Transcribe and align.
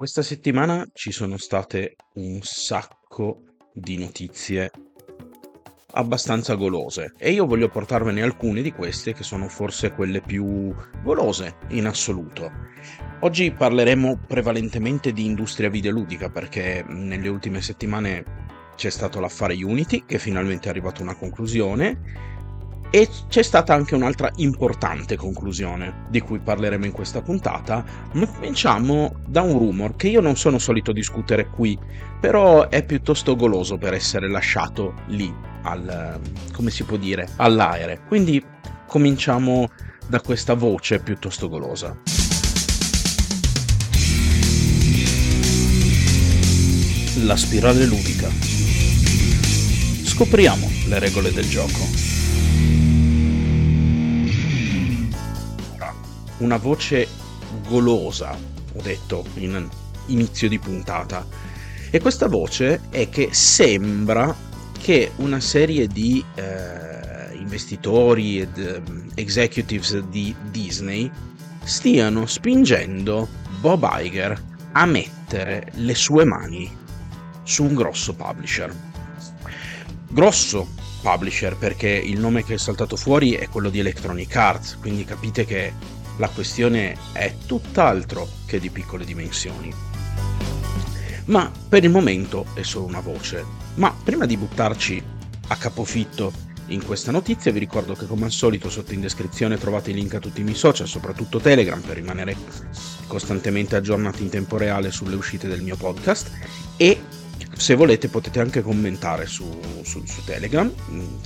Questa 0.00 0.22
settimana 0.22 0.88
ci 0.94 1.12
sono 1.12 1.36
state 1.36 1.96
un 2.14 2.38
sacco 2.40 3.42
di 3.70 3.98
notizie 3.98 4.70
abbastanza 5.92 6.54
golose 6.54 7.12
e 7.18 7.32
io 7.32 7.44
voglio 7.44 7.68
portarvene 7.68 8.22
alcune 8.22 8.62
di 8.62 8.72
queste 8.72 9.12
che 9.12 9.24
sono 9.24 9.46
forse 9.48 9.92
quelle 9.92 10.22
più 10.22 10.74
golose 11.02 11.56
in 11.72 11.84
assoluto. 11.84 12.50
Oggi 13.20 13.52
parleremo 13.52 14.20
prevalentemente 14.26 15.12
di 15.12 15.26
industria 15.26 15.68
videoludica 15.68 16.30
perché 16.30 16.82
nelle 16.88 17.28
ultime 17.28 17.60
settimane 17.60 18.24
c'è 18.76 18.88
stato 18.88 19.20
l'affare 19.20 19.62
Unity 19.62 20.06
che 20.06 20.18
finalmente 20.18 20.68
è 20.68 20.70
arrivato 20.70 21.02
a 21.02 21.04
una 21.04 21.14
conclusione 21.14 22.39
e 22.90 23.08
c'è 23.28 23.42
stata 23.42 23.72
anche 23.72 23.94
un'altra 23.94 24.30
importante 24.36 25.16
conclusione, 25.16 26.06
di 26.08 26.20
cui 26.20 26.40
parleremo 26.40 26.84
in 26.84 26.92
questa 26.92 27.22
puntata, 27.22 27.84
ma 28.12 28.26
cominciamo 28.26 29.14
da 29.26 29.42
un 29.42 29.58
rumor 29.58 29.94
che 29.94 30.08
io 30.08 30.20
non 30.20 30.36
sono 30.36 30.58
solito 30.58 30.92
discutere 30.92 31.46
qui, 31.46 31.78
però 32.20 32.68
è 32.68 32.84
piuttosto 32.84 33.36
goloso 33.36 33.78
per 33.78 33.94
essere 33.94 34.28
lasciato 34.28 34.94
lì, 35.06 35.32
al, 35.62 36.20
come 36.52 36.70
si 36.70 36.82
può 36.84 36.96
dire, 36.96 37.28
all'aere. 37.36 38.00
Quindi 38.08 38.44
cominciamo 38.86 39.70
da 40.08 40.20
questa 40.20 40.54
voce 40.54 40.98
piuttosto 40.98 41.48
golosa. 41.48 41.96
La 47.22 47.36
spirale 47.36 47.84
ludica. 47.84 48.28
Scopriamo 50.02 50.68
le 50.88 50.98
regole 50.98 51.30
del 51.32 51.48
gioco. 51.48 52.09
Una 56.40 56.56
voce 56.58 57.08
golosa, 57.66 58.32
ho 58.32 58.82
detto 58.82 59.24
in 59.34 59.68
inizio 60.06 60.48
di 60.48 60.58
puntata. 60.58 61.26
E 61.90 62.00
questa 62.00 62.28
voce 62.28 62.82
è 62.90 63.08
che 63.08 63.30
sembra 63.32 64.34
che 64.80 65.12
una 65.16 65.40
serie 65.40 65.86
di 65.86 66.24
eh, 66.34 67.34
investitori 67.34 68.40
ed 68.40 68.58
eh, 68.58 68.82
executives 69.14 69.98
di 70.08 70.34
Disney 70.50 71.10
stiano 71.64 72.26
spingendo 72.26 73.28
Bob 73.60 73.88
Iger 73.98 74.40
a 74.72 74.86
mettere 74.86 75.70
le 75.74 75.94
sue 75.94 76.24
mani 76.24 76.70
su 77.42 77.64
un 77.64 77.74
grosso 77.74 78.14
publisher. 78.14 78.74
Grosso 80.08 80.68
publisher 81.02 81.56
perché 81.56 81.88
il 81.88 82.20
nome 82.20 82.44
che 82.44 82.54
è 82.54 82.58
saltato 82.58 82.96
fuori 82.96 83.32
è 83.32 83.48
quello 83.48 83.70
di 83.70 83.80
Electronic 83.80 84.34
Arts, 84.36 84.76
quindi 84.80 85.04
capite 85.04 85.44
che 85.44 85.72
la 86.20 86.28
questione 86.28 86.96
è 87.12 87.34
tutt'altro 87.46 88.28
che 88.44 88.60
di 88.60 88.68
piccole 88.68 89.06
dimensioni. 89.06 89.72
Ma 91.24 91.50
per 91.68 91.82
il 91.82 91.90
momento 91.90 92.44
è 92.52 92.62
solo 92.62 92.84
una 92.84 93.00
voce. 93.00 93.42
Ma 93.76 93.94
prima 94.04 94.26
di 94.26 94.36
buttarci 94.36 95.02
a 95.48 95.56
capofitto 95.56 96.48
in 96.66 96.84
questa 96.84 97.10
notizia 97.10 97.50
vi 97.50 97.58
ricordo 97.58 97.94
che 97.94 98.06
come 98.06 98.26
al 98.26 98.32
solito 98.32 98.68
sotto 98.68 98.92
in 98.92 99.00
descrizione 99.00 99.56
trovate 99.56 99.90
i 99.90 99.94
link 99.94 100.14
a 100.14 100.20
tutti 100.20 100.42
i 100.42 100.44
miei 100.44 100.56
social, 100.56 100.86
soprattutto 100.86 101.40
Telegram 101.40 101.80
per 101.80 101.96
rimanere 101.96 102.36
costantemente 103.06 103.76
aggiornati 103.76 104.22
in 104.22 104.28
tempo 104.28 104.58
reale 104.58 104.90
sulle 104.90 105.16
uscite 105.16 105.48
del 105.48 105.62
mio 105.62 105.76
podcast 105.76 106.30
e 106.76 107.00
se 107.56 107.74
volete 107.74 108.08
potete 108.08 108.40
anche 108.40 108.60
commentare 108.60 109.26
su, 109.26 109.58
su, 109.82 110.04
su 110.04 110.22
Telegram, 110.24 110.70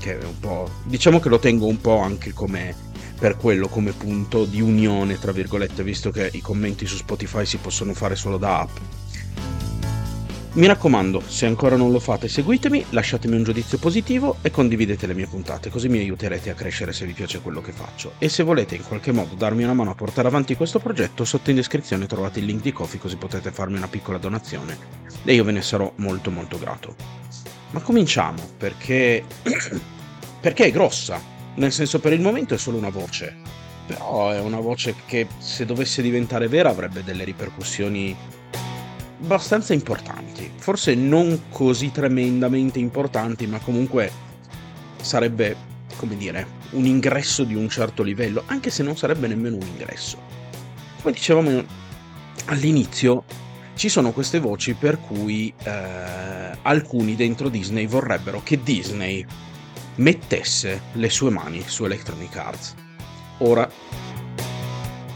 che 0.00 0.20
è 0.20 0.24
un 0.24 0.38
po', 0.38 0.70
diciamo 0.84 1.18
che 1.18 1.28
lo 1.28 1.40
tengo 1.40 1.66
un 1.66 1.80
po' 1.80 1.98
anche 1.98 2.32
come 2.32 2.92
per 3.24 3.38
quello 3.38 3.68
come 3.68 3.92
punto 3.92 4.44
di 4.44 4.60
unione, 4.60 5.18
tra 5.18 5.32
virgolette, 5.32 5.82
visto 5.82 6.10
che 6.10 6.28
i 6.34 6.42
commenti 6.42 6.84
su 6.84 6.96
Spotify 6.96 7.46
si 7.46 7.56
possono 7.56 7.94
fare 7.94 8.16
solo 8.16 8.36
da 8.36 8.60
app. 8.60 8.76
Mi 10.52 10.66
raccomando, 10.66 11.22
se 11.26 11.46
ancora 11.46 11.74
non 11.76 11.90
lo 11.90 12.00
fate, 12.00 12.28
seguitemi, 12.28 12.84
lasciatemi 12.90 13.34
un 13.34 13.42
giudizio 13.42 13.78
positivo 13.78 14.36
e 14.42 14.50
condividete 14.50 15.06
le 15.06 15.14
mie 15.14 15.26
puntate, 15.26 15.70
così 15.70 15.88
mi 15.88 16.00
aiuterete 16.00 16.50
a 16.50 16.54
crescere 16.54 16.92
se 16.92 17.06
vi 17.06 17.14
piace 17.14 17.40
quello 17.40 17.62
che 17.62 17.72
faccio. 17.72 18.12
E 18.18 18.28
se 18.28 18.42
volete 18.42 18.74
in 18.74 18.84
qualche 18.86 19.10
modo 19.10 19.34
darmi 19.36 19.62
una 19.62 19.72
mano 19.72 19.92
a 19.92 19.94
portare 19.94 20.28
avanti 20.28 20.54
questo 20.54 20.78
progetto, 20.78 21.24
sotto 21.24 21.48
in 21.48 21.56
descrizione 21.56 22.04
trovate 22.04 22.40
il 22.40 22.44
link 22.44 22.60
di 22.60 22.72
Kofi 22.72 22.98
così 22.98 23.16
potete 23.16 23.50
farmi 23.52 23.78
una 23.78 23.88
piccola 23.88 24.18
donazione 24.18 24.76
e 25.24 25.32
io 25.32 25.44
ve 25.44 25.52
ne 25.52 25.62
sarò 25.62 25.90
molto 25.96 26.30
molto 26.30 26.58
grato. 26.58 26.94
Ma 27.70 27.80
cominciamo, 27.80 28.46
perché... 28.58 29.24
perché 30.44 30.66
è 30.66 30.70
grossa, 30.70 31.32
nel 31.56 31.72
senso 31.72 32.00
per 32.00 32.12
il 32.12 32.20
momento 32.20 32.54
è 32.54 32.58
solo 32.58 32.76
una 32.76 32.90
voce, 32.90 33.34
però 33.86 34.30
è 34.30 34.40
una 34.40 34.60
voce 34.60 34.94
che 35.06 35.26
se 35.38 35.64
dovesse 35.64 36.02
diventare 36.02 36.48
vera 36.48 36.70
avrebbe 36.70 37.04
delle 37.04 37.24
ripercussioni 37.24 38.16
abbastanza 39.22 39.72
importanti, 39.72 40.50
forse 40.56 40.94
non 40.94 41.44
così 41.50 41.90
tremendamente 41.90 42.78
importanti, 42.78 43.46
ma 43.46 43.58
comunque 43.58 44.10
sarebbe, 45.00 45.56
come 45.96 46.16
dire, 46.16 46.46
un 46.70 46.86
ingresso 46.86 47.44
di 47.44 47.54
un 47.54 47.68
certo 47.68 48.02
livello, 48.02 48.42
anche 48.46 48.70
se 48.70 48.82
non 48.82 48.96
sarebbe 48.96 49.26
nemmeno 49.26 49.56
un 49.56 49.66
ingresso. 49.66 50.18
Come 51.00 51.14
dicevamo 51.14 51.64
all'inizio, 52.46 53.24
ci 53.74 53.88
sono 53.88 54.12
queste 54.12 54.40
voci 54.40 54.74
per 54.74 54.98
cui 54.98 55.52
eh, 55.62 56.56
alcuni 56.62 57.16
dentro 57.16 57.48
Disney 57.48 57.86
vorrebbero 57.86 58.40
che 58.42 58.62
Disney 58.62 59.24
mettesse 59.96 60.82
le 60.92 61.10
sue 61.10 61.30
mani 61.30 61.62
su 61.66 61.84
Electronic 61.84 62.36
Arts. 62.36 62.74
Ora, 63.38 63.68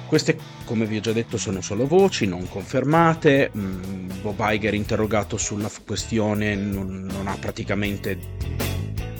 queste, 0.06 0.38
come 0.64 0.86
vi 0.86 0.96
ho 0.96 1.00
già 1.00 1.12
detto, 1.12 1.36
sono 1.36 1.60
solo 1.60 1.86
voci 1.86 2.26
non 2.26 2.48
confermate. 2.48 3.50
Mm, 3.56 4.10
Bob 4.22 4.38
Iger, 4.40 4.74
interrogato 4.74 5.36
sulla 5.36 5.70
questione, 5.84 6.54
non, 6.54 7.08
non 7.10 7.26
ha 7.28 7.36
praticamente 7.38 8.18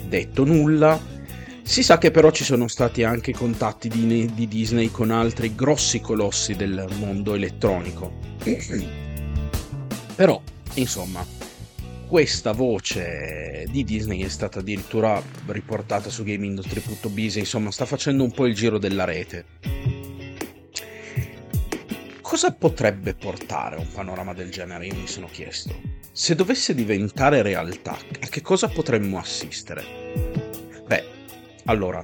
detto 0.07 0.43
nulla. 0.43 1.17
Si 1.61 1.83
sa 1.83 1.99
che 1.99 2.09
però 2.09 2.31
ci 2.31 2.43
sono 2.43 2.67
stati 2.67 3.03
anche 3.03 3.31
contatti 3.31 3.89
di, 3.89 4.31
di 4.33 4.47
Disney 4.47 4.89
con 4.89 5.11
altri 5.11 5.53
grossi 5.53 6.01
colossi 6.01 6.55
del 6.55 6.87
mondo 6.97 7.35
elettronico. 7.35 8.11
però, 10.15 10.41
insomma, 10.73 11.23
questa 12.09 12.53
voce 12.53 13.67
di 13.69 13.83
Disney 13.83 14.23
è 14.23 14.29
stata 14.29 14.61
addirittura 14.61 15.21
riportata 15.45 16.09
su 16.09 16.23
GameIndustry.biz, 16.23 17.35
insomma 17.35 17.69
sta 17.69 17.85
facendo 17.85 18.23
un 18.23 18.31
po' 18.31 18.47
il 18.47 18.55
giro 18.55 18.79
della 18.79 19.03
rete. 19.03 19.45
Cosa 22.19 22.51
potrebbe 22.51 23.13
portare 23.13 23.75
un 23.75 23.87
panorama 23.93 24.33
del 24.33 24.49
genere? 24.49 24.87
Io 24.87 24.95
mi 24.95 25.05
sono 25.05 25.27
chiesto. 25.31 25.79
Se 26.11 26.33
dovesse 26.33 26.73
diventare 26.73 27.43
realtà, 27.43 27.91
a 27.91 28.27
che 28.27 28.41
cosa 28.41 28.69
potremmo 28.69 29.19
assistere? 29.19 29.83
Beh, 30.87 31.05
allora, 31.65 32.03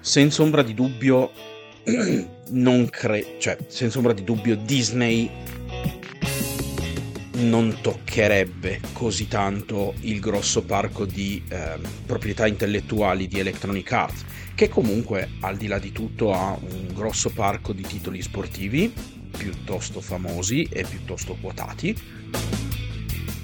senza 0.00 0.40
ombra 0.40 0.62
di 0.62 0.72
dubbio, 0.72 1.30
non 2.48 2.88
credo, 2.88 3.38
cioè, 3.38 3.58
senza 3.66 3.98
ombra 3.98 4.14
di 4.14 4.24
dubbio, 4.24 4.56
Disney 4.56 5.30
non 7.42 7.78
toccherebbe 7.80 8.80
così 8.92 9.28
tanto 9.28 9.94
il 10.00 10.20
grosso 10.20 10.62
parco 10.62 11.04
di 11.04 11.42
eh, 11.48 11.78
proprietà 12.06 12.46
intellettuali 12.46 13.28
di 13.28 13.38
Electronic 13.38 13.92
Arts, 13.92 14.24
che 14.54 14.68
comunque 14.68 15.30
al 15.40 15.56
di 15.56 15.66
là 15.66 15.78
di 15.78 15.92
tutto 15.92 16.32
ha 16.32 16.56
un 16.58 16.88
grosso 16.94 17.30
parco 17.30 17.72
di 17.72 17.82
titoli 17.82 18.22
sportivi 18.22 18.92
piuttosto 19.36 20.00
famosi 20.00 20.68
e 20.70 20.84
piuttosto 20.84 21.36
quotati. 21.40 21.96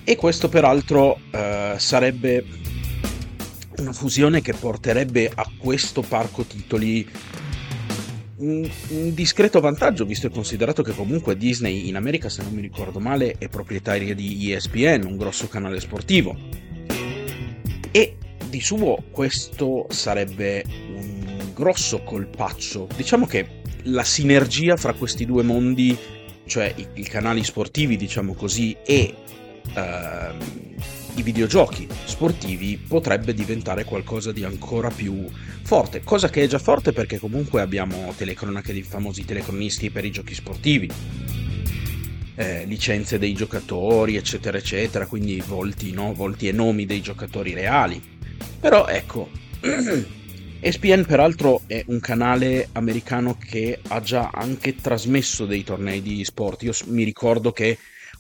E 0.05 0.17
questo 0.17 0.49
peraltro 0.49 1.21
eh, 1.31 1.75
sarebbe 1.77 2.45
una 3.79 3.93
fusione 3.93 4.41
che 4.41 4.55
porterebbe 4.55 5.31
a 5.35 5.49
questo 5.59 6.03
parco 6.03 6.45
titoli 6.45 7.07
un, 8.39 8.69
un, 8.89 9.15
discreto 9.15 9.61
vantaggio, 9.61 10.05
visto 10.05 10.27
e 10.27 10.31
considerato 10.31 10.83
che 10.83 10.93
comunque 10.93 11.37
Disney 11.37 11.89
in 11.89 11.97
America, 11.97 12.29
se 12.29 12.43
non 12.43 12.53
mi 12.53 12.61
ricordo 12.61 13.01
male, 13.01 13.37
è 13.39 13.49
proprietaria 13.49 14.15
di 14.15 14.53
ESPN, 14.53 15.05
un 15.07 15.17
grosso 15.17 15.49
canale 15.49 15.81
sportivo. 15.81 16.37
E 17.91 18.17
di 18.49 18.61
suo 18.61 19.05
questo 19.11 19.87
sarebbe 19.91 20.65
un 20.67 21.53
grosso 21.55 22.03
colpaccio. 22.03 22.89
Diciamo 22.97 23.27
che 23.27 23.61
la 23.85 24.05
sinergia 24.05 24.77
fra 24.77 24.93
questi 24.93 25.25
due 25.25 25.43
mondi, 25.43 25.97
cioè 26.47 26.73
i, 26.77 26.87
i 26.95 27.03
canali 27.03 27.43
sportivi, 27.43 27.97
diciamo 27.97 28.35
così, 28.35 28.77
e 28.85 29.15
uh, 29.75 31.08
i 31.19 31.23
videogiochi 31.23 31.89
sportivi 32.05 32.79
potrebbe 32.79 33.35
diventare 33.35 33.83
qualcosa 33.83 34.31
di 34.31 34.45
ancora 34.45 34.89
più 34.89 35.27
forte, 35.63 36.03
cosa 36.05 36.31
che 36.31 36.45
è 36.45 36.47
già 36.47 36.61
forte 36.61 36.93
perché 36.93 37.19
comunque 37.19 37.61
abbiamo 37.61 38.15
telecronache 38.17 38.73
di 38.73 38.83
famosi 38.83 39.25
telecronisti 39.25 39.91
per 39.91 40.05
i 40.05 40.13
giochi 40.13 40.35
sportivi, 40.35 40.89
eh, 42.37 42.65
licenze 42.67 43.19
dei 43.19 43.33
giocatori, 43.33 44.15
eccetera, 44.15 44.59
eccetera, 44.59 45.07
quindi 45.07 45.43
volti, 45.45 45.91
no? 45.93 46.15
volti 46.15 46.47
e 46.47 46.53
nomi 46.53 46.87
dei 46.87 47.01
giocatori 47.01 47.53
reali. 47.53 48.01
Però 48.61 48.87
ecco, 48.87 49.29
ESPN 50.61 51.05
peraltro 51.05 51.63
è 51.67 51.83
un 51.89 51.99
canale 51.99 52.69
americano 52.73 53.37
che 53.37 53.81
ha 53.89 54.01
già 54.01 54.31
anche 54.33 54.77
trasmesso 54.77 55.47
dei 55.47 55.65
tornei 55.65 56.01
di 56.01 56.25
sport. 56.25 56.63
Io 56.63 56.73
mi 56.87 57.03
ricordo 57.03 57.51
che 57.51 57.77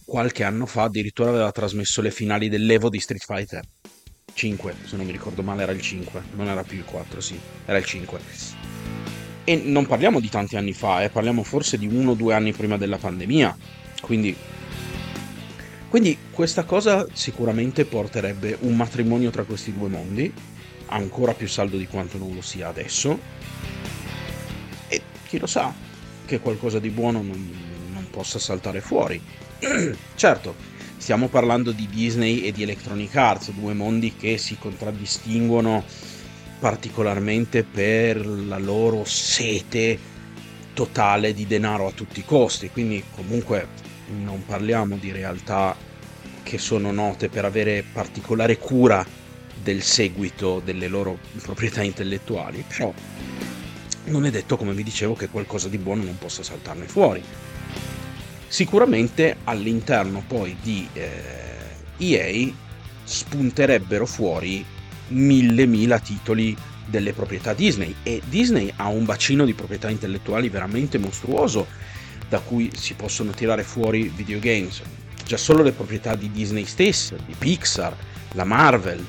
qualche 0.08 0.42
anno 0.42 0.64
fa 0.64 0.84
addirittura 0.84 1.28
aveva 1.28 1.52
trasmesso 1.52 2.00
le 2.00 2.10
finali 2.10 2.48
dell'Evo 2.48 2.88
di 2.88 2.98
Street 2.98 3.22
Fighter 3.22 3.62
5, 4.32 4.74
se 4.86 4.96
non 4.96 5.04
mi 5.04 5.12
ricordo 5.12 5.42
male 5.42 5.64
era 5.64 5.72
il 5.72 5.82
5, 5.82 6.22
non 6.34 6.48
era 6.48 6.62
più 6.62 6.78
il 6.78 6.84
4, 6.86 7.20
sì, 7.20 7.38
era 7.66 7.76
il 7.76 7.84
5. 7.84 8.18
E 9.44 9.56
non 9.56 9.84
parliamo 9.84 10.18
di 10.20 10.30
tanti 10.30 10.56
anni 10.56 10.72
fa, 10.72 11.02
eh, 11.02 11.10
parliamo 11.10 11.42
forse 11.42 11.76
di 11.76 11.86
uno 11.86 12.12
o 12.12 12.14
due 12.14 12.32
anni 12.32 12.52
prima 12.52 12.78
della 12.78 12.96
pandemia, 12.96 13.54
quindi 14.00 14.34
quindi 15.90 16.16
questa 16.30 16.64
cosa 16.64 17.06
sicuramente 17.12 17.84
porterebbe 17.84 18.56
un 18.60 18.76
matrimonio 18.76 19.28
tra 19.28 19.44
questi 19.44 19.74
due 19.76 19.88
mondi, 19.88 20.32
ancora 20.86 21.34
più 21.34 21.48
saldo 21.48 21.76
di 21.76 21.86
quanto 21.86 22.16
non 22.16 22.34
lo 22.34 22.40
sia 22.40 22.68
adesso. 22.68 23.18
E 24.88 25.02
chi 25.26 25.38
lo 25.38 25.46
sa 25.46 25.74
che 26.24 26.40
qualcosa 26.40 26.78
di 26.78 26.90
buono 26.90 27.22
non, 27.22 27.52
non 27.92 28.06
possa 28.10 28.38
saltare 28.38 28.80
fuori. 28.80 29.20
certo, 30.14 30.54
stiamo 30.96 31.28
parlando 31.28 31.72
di 31.72 31.88
Disney 31.88 32.42
e 32.42 32.52
di 32.52 32.62
Electronic 32.62 33.14
Arts, 33.16 33.50
due 33.50 33.74
mondi 33.74 34.14
che 34.14 34.38
si 34.38 34.56
contraddistinguono 34.56 35.84
particolarmente 36.60 37.64
per 37.64 38.24
la 38.24 38.58
loro 38.58 39.04
sete 39.04 39.98
totale 40.74 41.34
di 41.34 41.46
denaro 41.46 41.88
a 41.88 41.92
tutti 41.92 42.20
i 42.20 42.24
costi, 42.24 42.70
quindi 42.70 43.02
comunque 43.14 43.66
non 44.06 44.44
parliamo 44.44 44.96
di 44.96 45.10
realtà 45.10 45.76
che 46.42 46.58
sono 46.58 46.92
note 46.92 47.28
per 47.28 47.44
avere 47.44 47.84
particolare 47.92 48.58
cura 48.58 49.04
del 49.54 49.82
seguito 49.82 50.62
delle 50.64 50.86
loro 50.86 51.18
proprietà 51.42 51.82
intellettuali, 51.82 52.64
però 52.66 52.92
non 54.04 54.24
è 54.24 54.30
detto, 54.30 54.56
come 54.56 54.72
vi 54.72 54.84
dicevo, 54.84 55.14
che 55.14 55.28
qualcosa 55.28 55.68
di 55.68 55.78
buono 55.78 56.04
non 56.04 56.16
possa 56.16 56.42
saltarne 56.42 56.86
fuori. 56.86 57.22
Sicuramente 58.48 59.36
all'interno 59.44 60.24
poi 60.26 60.56
di 60.62 60.88
eh, 60.94 61.10
EA 61.98 62.50
spunterebbero 63.04 64.06
fuori 64.06 64.64
mille 65.08 65.66
mila 65.66 65.98
titoli 65.98 66.56
delle 66.86 67.12
proprietà 67.12 67.52
Disney 67.52 67.94
e 68.02 68.22
Disney 68.26 68.72
ha 68.76 68.88
un 68.88 69.04
bacino 69.04 69.44
di 69.44 69.52
proprietà 69.52 69.90
intellettuali 69.90 70.48
veramente 70.48 70.96
mostruoso 70.96 71.66
da 72.28 72.40
cui 72.40 72.70
si 72.74 72.94
possono 72.94 73.32
tirare 73.32 73.62
fuori 73.62 74.08
videogames. 74.08 74.82
Già 75.24 75.36
solo 75.36 75.62
le 75.62 75.72
proprietà 75.72 76.14
di 76.14 76.30
Disney 76.30 76.64
stessa, 76.64 77.16
di 77.24 77.34
Pixar, 77.36 77.94
la 78.32 78.44
Marvel, 78.44 79.04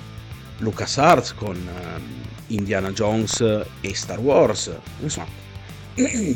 LucasArts 0.58 1.34
con 1.34 1.56
uh, 1.56 2.02
Indiana 2.48 2.92
Jones 2.92 3.40
e 3.82 3.96
Star 3.96 4.20
Wars, 4.20 4.72
insomma. 5.00 5.28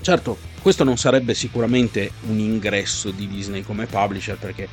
certo, 0.00 0.38
questo 0.60 0.84
non 0.84 0.96
sarebbe 0.96 1.34
sicuramente 1.34 2.12
un 2.28 2.38
ingresso 2.38 3.10
di 3.10 3.26
Disney 3.26 3.62
come 3.62 3.86
publisher 3.86 4.36
perché 4.36 4.68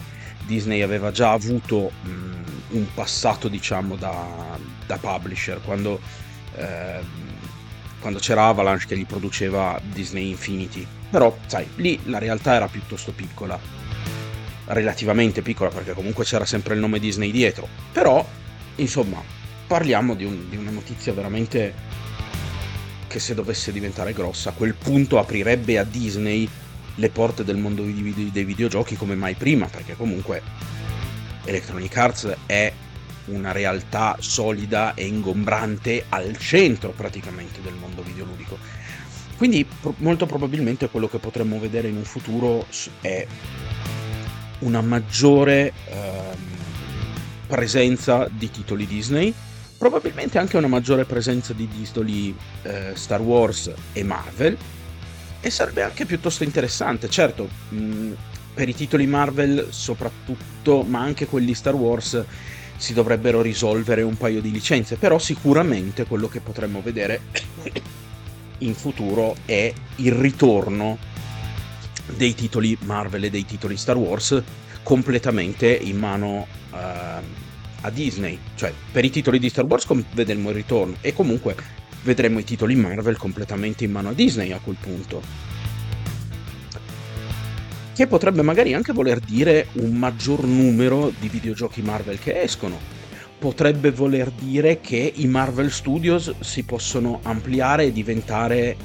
Disney 0.46 0.82
aveva 0.82 1.12
già 1.12 1.32
avuto 1.32 1.92
um, 2.04 2.44
un 2.70 2.86
passato 2.94 3.48
diciamo 3.48 3.96
da, 3.96 4.58
da 4.86 4.98
publisher 4.98 5.60
quando 5.64 6.00
eh, 6.56 7.26
quando 8.00 8.20
c'era 8.20 8.48
Avalanche 8.48 8.86
che 8.86 8.98
gli 8.98 9.06
produceva 9.06 9.80
Disney 9.84 10.30
Infinity. 10.30 10.86
Però, 11.10 11.36
sai, 11.46 11.68
lì 11.76 12.00
la 12.06 12.20
realtà 12.20 12.54
era 12.54 12.68
piuttosto 12.68 13.12
piccola. 13.12 13.60
Relativamente 14.66 15.42
piccola, 15.42 15.70
perché 15.70 15.94
comunque 15.94 16.24
c'era 16.24 16.46
sempre 16.46 16.74
il 16.74 16.80
nome 16.80 17.00
Disney 17.00 17.32
dietro. 17.32 17.68
Però, 17.92 18.26
insomma, 18.76 19.22
parliamo 19.66 20.14
di, 20.14 20.26
un, 20.26 20.50
di 20.50 20.58
una 20.58 20.72
notizia 20.72 21.14
veramente 21.14 21.74
che 23.18 23.24
se 23.24 23.34
dovesse 23.34 23.72
diventare 23.72 24.14
grossa, 24.14 24.50
a 24.50 24.54
quel 24.54 24.76
punto 24.76 25.18
aprirebbe 25.18 25.80
a 25.80 25.84
Disney 25.84 26.48
le 26.96 27.10
porte 27.10 27.44
del 27.44 27.58
mondo 27.58 27.82
dei 27.82 28.44
videogiochi 28.44 28.96
come 28.96 29.16
mai 29.16 29.34
prima, 29.34 29.66
perché 29.66 29.96
comunque 29.96 30.42
Electronic 31.44 31.98
Arts 31.98 32.38
è 32.46 32.72
una 33.26 33.52
realtà 33.52 34.18
solida 34.20 34.94
e 34.94 35.08
ingombrante 35.08 36.06
al 36.10 36.38
centro 36.38 36.92
praticamente 36.92 37.60
del 37.62 37.74
mondo 37.74 38.04
videoludico. 38.04 38.58
Quindi 39.36 39.66
pro- 39.66 39.96
molto 39.98 40.28
probabilmente 40.28 40.88
quello 40.88 41.08
che 41.08 41.18
potremmo 41.18 41.60
vedere 41.60 41.88
in 41.88 41.96
un 41.96 42.04
futuro 42.04 42.68
è 43.02 43.26
una 44.60 44.82
maggiore 44.82 45.74
ehm, 45.90 46.36
presenza 47.48 48.28
di 48.32 48.52
titoli 48.52 48.86
Disney, 48.86 49.34
probabilmente 49.78 50.38
anche 50.38 50.58
una 50.58 50.68
maggiore 50.68 51.06
presenza 51.06 51.54
di 51.54 51.68
titoli 51.68 52.36
eh, 52.64 52.92
Star 52.96 53.22
Wars 53.22 53.72
e 53.94 54.04
Marvel, 54.04 54.58
e 55.40 55.50
sarebbe 55.50 55.84
anche 55.84 56.06
piuttosto 56.06 56.44
interessante. 56.44 57.10
Certo, 57.10 57.48
mh, 57.70 58.12
per 58.54 58.68
i 58.68 58.76
titoli 58.76 59.06
Marvel 59.06 59.68
soprattutto, 59.70 60.84
ma 60.84 61.02
anche 61.02 61.28
quelli 61.28 61.54
Star 61.54 61.76
Wars, 61.76 62.24
si 62.76 62.94
dovrebbero 62.94 63.42
risolvere 63.42 64.04
un 64.04 64.18
paio 64.18 64.42
di 64.42 64.52
licenze, 64.52 64.98
però 64.98 65.18
sicuramente 65.18 66.06
quello 66.06 66.28
che 66.28 66.42
potremmo 66.42 66.82
vedere 66.82 67.22
in 68.60 68.74
futuro 68.76 69.36
è 69.46 69.72
il 69.98 70.12
ritorno 70.12 70.98
dei 72.16 72.34
titoli 72.34 72.78
Marvel 72.82 73.26
e 73.26 73.30
dei 73.30 73.46
titoli 73.46 73.78
Star 73.78 73.98
Wars 73.98 74.42
completamente 74.84 75.68
in 75.68 75.98
mano 75.98 76.48
uh, 76.72 77.46
a 77.82 77.90
Disney. 77.90 78.38
Cioè, 78.56 78.74
per 78.92 79.06
i 79.06 79.10
titoli 79.10 79.40
di 79.40 79.50
Star 79.50 79.66
Wars 79.66 79.88
vedremo 80.14 80.50
il 80.50 80.56
ritorno 80.56 80.96
e 81.02 81.14
comunque 81.14 81.56
vedremo 82.04 82.40
i 82.40 82.44
titoli 82.44 82.76
Marvel 82.76 83.18
completamente 83.18 83.84
in 83.84 83.92
mano 83.92 84.10
a 84.10 84.14
Disney 84.14 84.52
a 84.52 84.60
quel 84.64 84.78
punto 84.80 85.56
che 87.98 88.06
potrebbe 88.06 88.44
magari 88.44 88.76
anche 88.76 88.94
voler 88.94 89.18
dire 89.18 89.70
un 89.74 89.96
maggior 89.96 90.44
numero 90.44 91.12
di 91.20 91.30
videogiochi 91.30 91.82
Marvel 91.82 92.20
che 92.20 92.44
escono. 92.44 92.78
Potrebbe 93.40 93.90
voler 93.90 94.30
dire 94.30 94.80
che 94.82 95.14
i 95.16 95.26
Marvel 95.26 95.72
Studios 95.72 96.36
si 96.42 96.62
possono 96.62 97.22
ampliare 97.24 97.86
e 97.86 97.92
diventare 97.92 98.78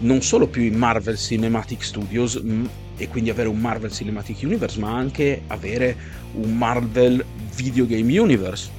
non 0.00 0.22
solo 0.22 0.46
più 0.46 0.62
i 0.62 0.70
Marvel 0.70 1.16
Cinematic 1.16 1.84
Studios 1.84 2.40
mm, 2.42 2.64
e 2.96 3.08
quindi 3.08 3.30
avere 3.30 3.48
un 3.48 3.58
Marvel 3.58 3.92
Cinematic 3.92 4.38
Universe, 4.42 4.78
ma 4.78 4.94
anche 4.94 5.42
avere 5.46 5.96
un 6.32 6.56
Marvel 6.56 7.24
Video 7.54 7.86
Game 7.86 8.18
Universe, 8.18 8.70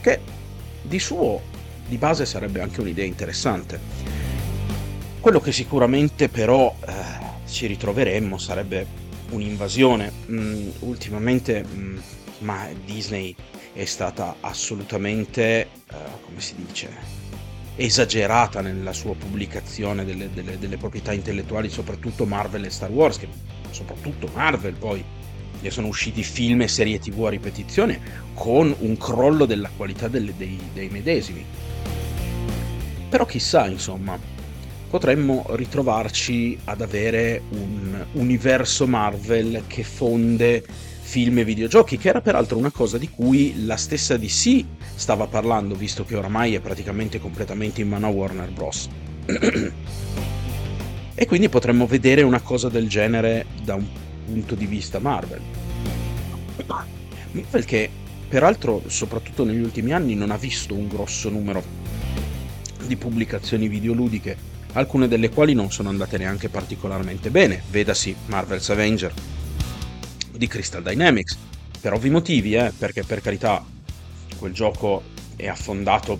che 0.00 0.20
di 0.82 0.98
suo, 0.98 1.40
di 1.86 1.96
base, 1.96 2.26
sarebbe 2.26 2.60
anche 2.60 2.80
un'idea 2.80 3.04
interessante. 3.04 3.80
Quello 5.20 5.40
che 5.40 5.52
sicuramente 5.52 6.28
però 6.28 6.74
eh, 6.86 6.92
ci 7.48 7.66
ritroveremmo 7.66 8.36
sarebbe 8.36 8.86
un'invasione. 9.30 10.12
Mm, 10.30 10.68
ultimamente 10.80 11.64
mm, 11.64 11.98
ma 12.38 12.68
Disney 12.84 13.34
è 13.72 13.84
stata 13.84 14.36
assolutamente, 14.40 15.68
uh, 15.90 16.24
come 16.24 16.40
si 16.40 16.54
dice, 16.56 16.88
esagerata 17.76 18.60
nella 18.60 18.92
sua 18.92 19.14
pubblicazione 19.14 20.04
delle, 20.04 20.30
delle, 20.32 20.58
delle, 20.58 20.76
proprietà 20.76 21.12
intellettuali, 21.12 21.68
soprattutto 21.68 22.24
Marvel 22.24 22.64
e 22.64 22.70
Star 22.70 22.90
Wars, 22.90 23.18
che 23.18 23.28
soprattutto 23.70 24.28
Marvel 24.32 24.74
poi 24.74 25.04
ne 25.60 25.70
sono 25.70 25.88
usciti 25.88 26.22
film 26.22 26.62
e 26.62 26.68
serie 26.68 26.98
tv 26.98 27.24
a 27.24 27.30
ripetizione 27.30 28.00
con 28.34 28.74
un 28.78 28.96
crollo 28.96 29.46
della 29.46 29.70
qualità 29.74 30.08
delle, 30.08 30.34
dei, 30.36 30.58
dei 30.72 30.88
medesimi. 30.88 31.44
Però 33.08 33.24
chissà, 33.24 33.66
insomma, 33.66 34.18
potremmo 34.90 35.44
ritrovarci 35.50 36.58
ad 36.64 36.80
avere 36.80 37.42
un 37.50 38.04
universo 38.12 38.86
Marvel 38.86 39.64
che 39.66 39.82
fonde 39.82 40.64
film 41.04 41.38
e 41.38 41.44
videogiochi, 41.44 41.98
che 41.98 42.08
era 42.08 42.22
peraltro 42.22 42.56
una 42.56 42.70
cosa 42.70 42.96
di 42.96 43.10
cui 43.10 43.66
la 43.66 43.76
stessa 43.76 44.16
DC 44.16 44.64
stava 44.94 45.26
parlando, 45.26 45.74
visto 45.74 46.04
che 46.04 46.16
oramai 46.16 46.54
è 46.54 46.60
praticamente 46.60 47.20
completamente 47.20 47.82
in 47.82 47.88
mano 47.88 48.06
a 48.06 48.10
Warner 48.10 48.50
Bros. 48.50 48.88
e 51.14 51.26
quindi 51.26 51.48
potremmo 51.50 51.86
vedere 51.86 52.22
una 52.22 52.40
cosa 52.40 52.70
del 52.70 52.88
genere 52.88 53.44
da 53.62 53.74
un 53.74 53.86
punto 54.24 54.54
di 54.54 54.66
vista 54.66 54.98
Marvel. 54.98 55.40
Marvel 57.32 57.64
che 57.66 57.90
peraltro, 58.26 58.82
soprattutto 58.86 59.44
negli 59.44 59.62
ultimi 59.62 59.92
anni, 59.92 60.14
non 60.14 60.30
ha 60.30 60.38
visto 60.38 60.74
un 60.74 60.88
grosso 60.88 61.28
numero 61.28 61.62
di 62.86 62.96
pubblicazioni 62.96 63.68
videoludiche 63.68 64.52
alcune 64.72 65.06
delle 65.06 65.28
quali 65.28 65.52
non 65.52 65.70
sono 65.70 65.90
andate 65.90 66.18
neanche 66.18 66.48
particolarmente 66.48 67.30
bene, 67.30 67.62
vedasi 67.70 68.16
Marvel's 68.26 68.70
Avenger 68.70 69.33
di 70.36 70.46
Crystal 70.46 70.82
Dynamics, 70.82 71.36
per 71.80 71.92
ovvi 71.92 72.10
motivi, 72.10 72.54
eh, 72.54 72.72
perché 72.76 73.04
per 73.04 73.20
carità 73.20 73.64
quel 74.38 74.52
gioco 74.52 75.02
è 75.36 75.48
affondato 75.48 76.18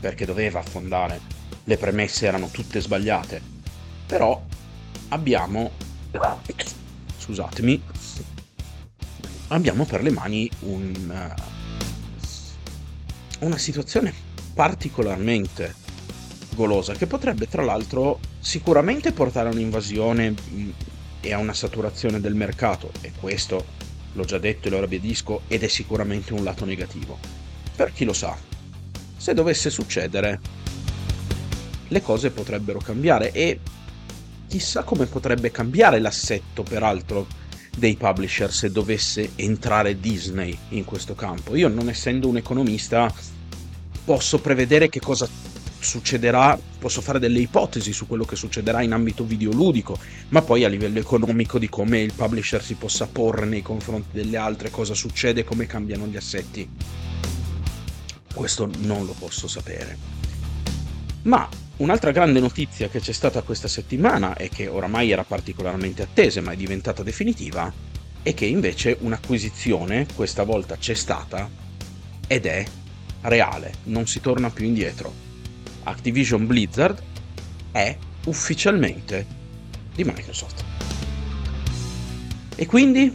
perché 0.00 0.24
doveva 0.24 0.60
affondare, 0.60 1.20
le 1.64 1.76
premesse 1.76 2.26
erano 2.26 2.48
tutte 2.48 2.80
sbagliate, 2.80 3.40
però 4.06 4.40
abbiamo, 5.08 5.72
scusatemi, 7.18 7.82
abbiamo 9.48 9.84
per 9.84 10.02
le 10.02 10.10
mani 10.10 10.50
un, 10.60 11.34
una 13.40 13.58
situazione 13.58 14.12
particolarmente 14.54 15.74
golosa, 16.54 16.94
che 16.94 17.06
potrebbe 17.06 17.48
tra 17.48 17.62
l'altro 17.62 18.20
sicuramente 18.38 19.12
portare 19.12 19.48
a 19.48 19.52
un'invasione 19.52 20.30
mm, 20.30 20.70
e 21.26 21.32
a 21.32 21.38
una 21.38 21.52
saturazione 21.52 22.20
del 22.20 22.34
mercato, 22.34 22.92
e 23.00 23.12
questo 23.18 23.64
l'ho 24.12 24.24
già 24.24 24.38
detto 24.38 24.68
e 24.68 24.70
lo 24.70 24.80
ribadisco, 24.80 25.42
ed 25.48 25.64
è 25.64 25.68
sicuramente 25.68 26.32
un 26.32 26.44
lato 26.44 26.64
negativo. 26.64 27.18
Per 27.74 27.92
chi 27.92 28.04
lo 28.04 28.12
sa, 28.12 28.36
se 29.16 29.34
dovesse 29.34 29.68
succedere, 29.68 30.40
le 31.88 32.00
cose 32.00 32.30
potrebbero 32.30 32.78
cambiare 32.78 33.32
e 33.32 33.58
chissà 34.46 34.84
come 34.84 35.06
potrebbe 35.06 35.50
cambiare 35.50 35.98
l'assetto, 35.98 36.62
peraltro, 36.62 37.26
dei 37.76 37.96
publisher 37.96 38.52
se 38.52 38.70
dovesse 38.70 39.32
entrare 39.34 40.00
Disney 40.00 40.56
in 40.70 40.84
questo 40.84 41.14
campo. 41.14 41.56
Io, 41.56 41.68
non 41.68 41.88
essendo 41.88 42.28
un 42.28 42.36
economista, 42.36 43.12
posso 44.04 44.38
prevedere 44.38 44.88
che 44.88 45.00
cosa 45.00 45.28
succederà, 45.78 46.58
posso 46.78 47.00
fare 47.00 47.18
delle 47.18 47.38
ipotesi 47.38 47.92
su 47.92 48.06
quello 48.06 48.24
che 48.24 48.36
succederà 48.36 48.82
in 48.82 48.92
ambito 48.92 49.24
videoludico, 49.24 49.98
ma 50.28 50.42
poi 50.42 50.64
a 50.64 50.68
livello 50.68 50.98
economico 50.98 51.58
di 51.58 51.68
come 51.68 52.00
il 52.00 52.12
publisher 52.12 52.62
si 52.62 52.74
possa 52.74 53.06
porre 53.06 53.46
nei 53.46 53.62
confronti 53.62 54.08
delle 54.12 54.36
altre, 54.36 54.70
cosa 54.70 54.94
succede, 54.94 55.44
come 55.44 55.66
cambiano 55.66 56.06
gli 56.06 56.16
assetti. 56.16 56.68
Questo 58.34 58.70
non 58.80 59.06
lo 59.06 59.14
posso 59.18 59.48
sapere. 59.48 59.96
Ma 61.22 61.48
Un'altra 61.78 62.10
grande 62.10 62.40
notizia 62.40 62.88
che 62.88 63.00
c'è 63.00 63.12
stata 63.12 63.42
questa 63.42 63.68
settimana 63.68 64.34
e 64.34 64.48
che 64.48 64.66
oramai 64.66 65.10
era 65.10 65.24
particolarmente 65.24 66.00
attesa 66.00 66.40
ma 66.40 66.52
è 66.52 66.56
diventata 66.56 67.02
definitiva 67.02 67.70
è 68.22 68.32
che 68.32 68.46
invece 68.46 68.96
un'acquisizione 68.98 70.06
questa 70.14 70.42
volta 70.42 70.78
c'è 70.78 70.94
stata 70.94 71.48
ed 72.26 72.46
è 72.46 72.64
reale, 73.20 73.74
non 73.84 74.06
si 74.06 74.20
torna 74.20 74.50
più 74.50 74.64
indietro. 74.64 75.25
Activision 75.86 76.46
Blizzard 76.46 77.00
è 77.70 77.96
ufficialmente 78.26 79.26
di 79.94 80.04
Microsoft. 80.04 80.64
E 82.54 82.66
quindi? 82.66 83.12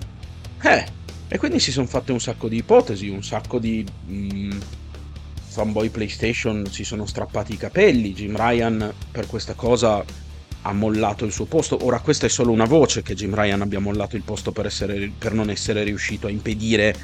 Eh, 0.62 0.86
e 1.28 1.38
quindi 1.38 1.60
si 1.60 1.72
sono 1.72 1.88
fatte 1.88 2.12
un 2.12 2.20
sacco 2.20 2.48
di 2.48 2.58
ipotesi, 2.58 3.08
un 3.08 3.24
sacco 3.24 3.60
di... 3.60 3.86
Mm, 4.10 4.60
fanboy 5.52 5.90
PlayStation 5.90 6.66
si 6.72 6.86
sono 6.86 7.06
strappati 7.06 7.54
i 7.54 7.58
capelli, 7.58 8.14
Jim 8.14 8.38
Ryan 8.38 8.94
per 9.12 9.28
questa 9.28 9.54
cosa 9.54 10.02
ha 10.62 10.74
mollato 10.74 11.26
il 11.26 11.34
suo 11.34 11.44
posto. 11.44 11.86
Ora 11.86 12.00
questa 12.00 12.26
è 12.26 12.30
solo 12.30 12.54
una 12.54 12.64
voce 12.64 13.02
che 13.02 13.16
Jim 13.16 13.36
Ryan 13.36 13.62
abbia 13.62 13.80
mollato 13.80 14.16
il 14.16 14.22
posto 14.24 14.54
per, 14.54 14.66
essere, 14.66 15.12
per 15.18 15.34
non 15.34 15.50
essere 15.50 15.84
riuscito 15.84 16.28
a 16.28 16.30
impedire 16.30 16.96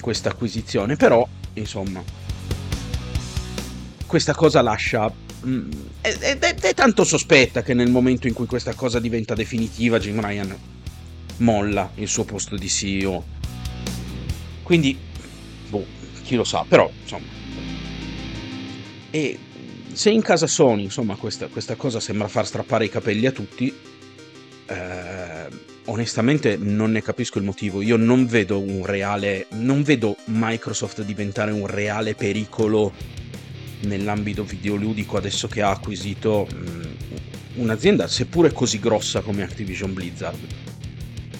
questa 0.00 0.30
acquisizione, 0.30 0.96
però 0.96 1.26
insomma 1.54 2.02
questa 4.06 4.34
cosa 4.34 4.62
lascia... 4.62 5.12
Mm, 5.46 5.70
è, 6.00 6.16
è, 6.18 6.38
è, 6.38 6.74
tanto 6.74 7.04
sospetta 7.04 7.62
che 7.62 7.74
nel 7.74 7.90
momento 7.90 8.26
in 8.26 8.32
cui 8.32 8.46
questa 8.46 8.74
cosa 8.74 8.98
diventa 8.98 9.34
definitiva 9.34 9.98
Jim 9.98 10.20
Ryan 10.20 10.56
molla 11.38 11.90
il 11.94 12.08
suo 12.08 12.24
posto 12.24 12.56
di 12.56 12.68
CEO. 12.68 13.24
Quindi, 14.62 14.98
boh, 15.68 15.84
chi 16.22 16.34
lo 16.34 16.44
sa, 16.44 16.64
però 16.66 16.90
insomma 17.02 17.36
e 19.16 19.38
se 19.92 20.10
in 20.10 20.20
casa 20.20 20.46
Sony, 20.46 20.82
insomma, 20.82 21.16
questa, 21.16 21.46
questa 21.46 21.74
cosa 21.74 22.00
sembra 22.00 22.28
far 22.28 22.46
strappare 22.46 22.84
i 22.84 22.90
capelli 22.90 23.24
a 23.24 23.32
tutti, 23.32 23.74
eh, 24.66 25.46
onestamente 25.86 26.58
non 26.58 26.90
ne 26.90 27.00
capisco 27.00 27.38
il 27.38 27.44
motivo. 27.44 27.80
Io 27.80 27.96
non 27.96 28.26
vedo 28.26 28.60
un 28.60 28.84
reale. 28.84 29.46
Non 29.52 29.82
vedo 29.82 30.16
Microsoft 30.26 31.00
diventare 31.02 31.50
un 31.50 31.66
reale 31.66 32.14
pericolo 32.14 32.92
nell'ambito 33.80 34.44
videoludico 34.44 35.16
adesso 35.16 35.48
che 35.48 35.62
ha 35.62 35.70
acquisito 35.70 36.46
mm, 36.52 36.82
un'azienda, 37.56 38.06
seppure 38.08 38.52
così 38.52 38.78
grossa 38.78 39.20
come 39.20 39.42
Activision 39.42 39.92
Blizzard. 39.92 40.38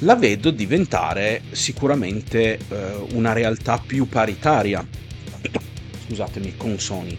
La 0.00 0.14
vedo 0.14 0.50
diventare 0.50 1.42
sicuramente 1.52 2.58
eh, 2.58 3.06
una 3.12 3.32
realtà 3.32 3.78
più 3.78 4.08
paritaria. 4.08 4.86
Scusatemi, 6.06 6.54
con 6.56 6.78
Sony 6.78 7.16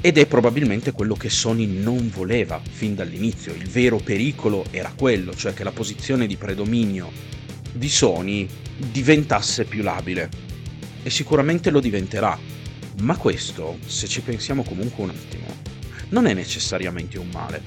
ed 0.00 0.16
è 0.16 0.26
probabilmente 0.26 0.92
quello 0.92 1.14
che 1.14 1.28
Sony 1.28 1.66
non 1.66 2.08
voleva 2.08 2.60
fin 2.62 2.94
dall'inizio. 2.94 3.52
Il 3.52 3.68
vero 3.68 3.98
pericolo 3.98 4.64
era 4.70 4.92
quello, 4.96 5.34
cioè 5.34 5.54
che 5.54 5.64
la 5.64 5.72
posizione 5.72 6.26
di 6.26 6.36
predominio 6.36 7.10
di 7.72 7.88
Sony 7.88 8.48
diventasse 8.76 9.64
più 9.64 9.82
labile. 9.82 10.30
E 11.02 11.10
sicuramente 11.10 11.70
lo 11.70 11.80
diventerà. 11.80 12.38
Ma 13.00 13.16
questo, 13.16 13.78
se 13.86 14.08
ci 14.08 14.22
pensiamo 14.22 14.62
comunque 14.64 15.04
un 15.04 15.10
attimo, 15.10 15.46
non 16.10 16.26
è 16.26 16.34
necessariamente 16.34 17.18
un 17.18 17.28
male. 17.30 17.62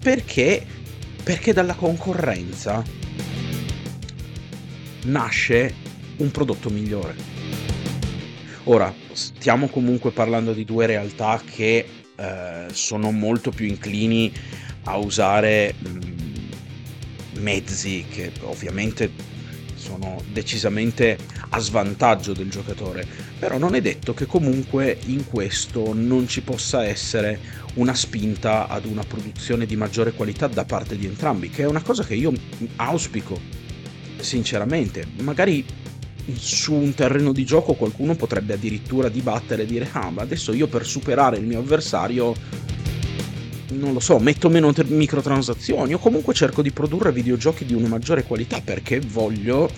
Perché? 0.00 0.64
Perché 1.22 1.52
dalla 1.52 1.74
concorrenza 1.74 2.82
nasce 5.04 5.74
un 6.16 6.30
prodotto 6.30 6.70
migliore. 6.70 7.14
Ora, 8.64 8.92
stiamo 9.12 9.68
comunque 9.68 10.10
parlando 10.10 10.52
di 10.52 10.64
due 10.64 10.86
realtà 10.86 11.40
che 11.42 11.86
eh, 12.14 12.66
sono 12.70 13.10
molto 13.10 13.50
più 13.50 13.66
inclini 13.66 14.30
a 14.84 14.96
usare 14.98 15.74
mh, 15.78 15.88
mm, 15.88 16.02
mezzi 17.40 18.04
che 18.10 18.32
ovviamente 18.42 19.10
sono 19.88 20.20
decisamente 20.30 21.16
a 21.48 21.58
svantaggio 21.58 22.34
del 22.34 22.50
giocatore, 22.50 23.06
però 23.38 23.56
non 23.56 23.74
è 23.74 23.80
detto 23.80 24.12
che 24.12 24.26
comunque 24.26 24.98
in 25.06 25.26
questo 25.26 25.94
non 25.94 26.28
ci 26.28 26.42
possa 26.42 26.84
essere 26.84 27.40
una 27.74 27.94
spinta 27.94 28.68
ad 28.68 28.84
una 28.84 29.02
produzione 29.02 29.64
di 29.64 29.76
maggiore 29.76 30.12
qualità 30.12 30.46
da 30.46 30.66
parte 30.66 30.96
di 30.96 31.06
entrambi, 31.06 31.48
che 31.48 31.62
è 31.62 31.66
una 31.66 31.82
cosa 31.82 32.04
che 32.04 32.14
io 32.14 32.32
auspico 32.76 33.40
sinceramente. 34.20 35.06
Magari 35.20 35.64
su 36.34 36.74
un 36.74 36.92
terreno 36.92 37.32
di 37.32 37.46
gioco 37.46 37.72
qualcuno 37.72 38.14
potrebbe 38.14 38.52
addirittura 38.52 39.08
dibattere 39.08 39.62
e 39.62 39.66
dire 39.66 39.88
ah 39.92 40.10
ma 40.10 40.20
adesso 40.20 40.52
io 40.52 40.66
per 40.66 40.84
superare 40.84 41.38
il 41.38 41.46
mio 41.46 41.60
avversario 41.60 42.34
non 43.70 43.92
lo 43.92 44.00
so, 44.00 44.18
metto 44.18 44.48
meno 44.48 44.72
ter- 44.72 44.88
microtransazioni 44.88 45.94
o 45.94 45.98
comunque 45.98 46.34
cerco 46.34 46.62
di 46.62 46.70
produrre 46.70 47.12
videogiochi 47.12 47.64
di 47.64 47.74
una 47.74 47.88
maggiore 47.88 48.24
qualità 48.24 48.60
perché 48.62 49.00
voglio 49.00 49.70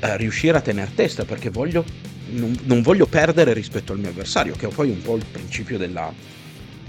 eh, 0.00 0.16
riuscire 0.16 0.56
a 0.56 0.60
tenere 0.60 0.92
testa, 0.94 1.24
perché 1.24 1.50
voglio, 1.50 1.84
non, 2.30 2.56
non, 2.64 2.82
voglio 2.82 3.06
perdere 3.06 3.52
rispetto 3.52 3.92
al 3.92 3.98
mio 3.98 4.08
avversario, 4.08 4.54
che 4.54 4.66
è 4.66 4.72
poi 4.72 4.90
un 4.90 5.02
po' 5.02 5.16
il 5.16 5.24
principio 5.30 5.76
della, 5.76 6.12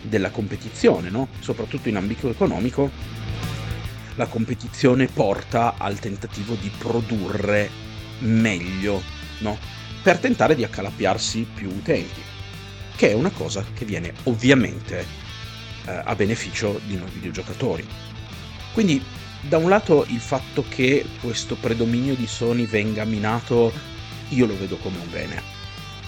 della 0.02 0.30
competizione, 0.30 1.10
no? 1.10 1.28
soprattutto 1.40 1.90
in 1.90 1.98
ambito 1.98 2.30
economico. 2.30 3.20
La 4.16 4.28
competizione 4.28 5.08
porta 5.08 5.76
al 5.78 6.00
tentativo 6.00 6.56
di 6.56 6.70
produrre 6.78 7.70
meglio, 8.20 9.02
no? 9.40 9.58
Per 10.04 10.18
tentare 10.18 10.54
di 10.54 10.64
accalappiarsi 10.64 11.48
più 11.54 11.70
utenti, 11.70 12.22
che 12.96 13.12
è 13.12 13.14
una 13.14 13.30
cosa 13.30 13.64
che 13.74 13.86
viene 13.86 14.14
ovviamente 14.24 15.21
eh, 15.86 16.02
a 16.04 16.16
beneficio 16.16 16.80
di 16.86 16.98
noi 16.98 17.10
videogiocatori. 17.10 17.86
Quindi, 18.74 19.04
da 19.42 19.58
un 19.58 19.70
lato, 19.70 20.06
il 20.10 20.20
fatto 20.20 20.64
che 20.70 21.06
questo 21.20 21.56
predominio 21.56 22.16
di 22.16 22.28
Sony 22.28 22.66
venga 22.66 23.04
minato, 23.06 23.72
io 24.30 24.46
lo 24.46 24.58
vedo 24.58 24.78
come 24.78 24.98
un 24.98 25.10
bene. 25.10 25.42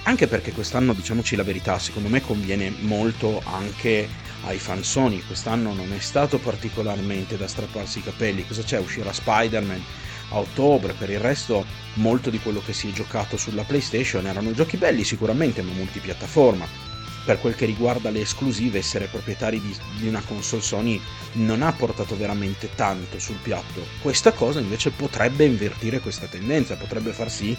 Anche 0.03 0.27
perché 0.27 0.51
quest'anno, 0.51 0.93
diciamoci 0.93 1.35
la 1.35 1.43
verità, 1.43 1.79
secondo 1.79 2.09
me 2.09 2.21
conviene 2.21 2.73
molto 2.79 3.41
anche 3.45 4.07
ai 4.45 4.57
fan 4.57 4.83
Sony. 4.83 5.21
Quest'anno 5.25 5.73
non 5.73 5.93
è 5.93 5.99
stato 5.99 6.39
particolarmente 6.39 7.37
da 7.37 7.47
strapparsi 7.47 7.99
i 7.99 8.03
capelli. 8.03 8.45
Cosa 8.45 8.63
c'è? 8.63 8.79
Uscirà 8.79 9.13
Spider-Man, 9.13 9.81
a 10.29 10.37
ottobre, 10.39 10.93
per 10.93 11.09
il 11.09 11.19
resto 11.19 11.65
molto 11.95 12.29
di 12.29 12.39
quello 12.39 12.61
che 12.65 12.73
si 12.73 12.89
è 12.89 12.91
giocato 12.91 13.37
sulla 13.37 13.63
PlayStation 13.63 14.25
erano 14.27 14.51
giochi 14.51 14.77
belli 14.77 15.03
sicuramente, 15.03 15.61
ma 15.61 15.71
multipiattaforma. 15.73 16.92
Per 17.25 17.39
quel 17.39 17.55
che 17.55 17.65
riguarda 17.65 18.09
le 18.09 18.21
esclusive, 18.21 18.79
essere 18.79 19.07
proprietari 19.07 19.61
di, 19.61 19.75
di 19.97 20.07
una 20.07 20.21
console 20.21 20.61
Sony 20.61 21.01
non 21.33 21.61
ha 21.61 21.71
portato 21.71 22.17
veramente 22.17 22.69
tanto 22.75 23.17
sul 23.19 23.37
piatto. 23.41 23.85
Questa 24.01 24.33
cosa 24.33 24.59
invece 24.59 24.91
potrebbe 24.91 25.45
invertire 25.45 25.99
questa 25.99 26.27
tendenza, 26.27 26.75
potrebbe 26.75 27.13
far 27.13 27.31
sì 27.31 27.55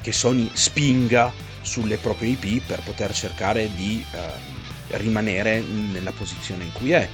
che 0.00 0.12
Sony 0.12 0.50
spinga 0.52 1.32
sulle 1.62 1.96
proprie 1.96 2.36
IP 2.38 2.64
per 2.66 2.80
poter 2.82 3.14
cercare 3.14 3.70
di 3.74 4.04
eh, 4.12 4.98
rimanere 4.98 5.60
nella 5.60 6.12
posizione 6.12 6.64
in 6.64 6.72
cui 6.72 6.90
è 6.90 7.08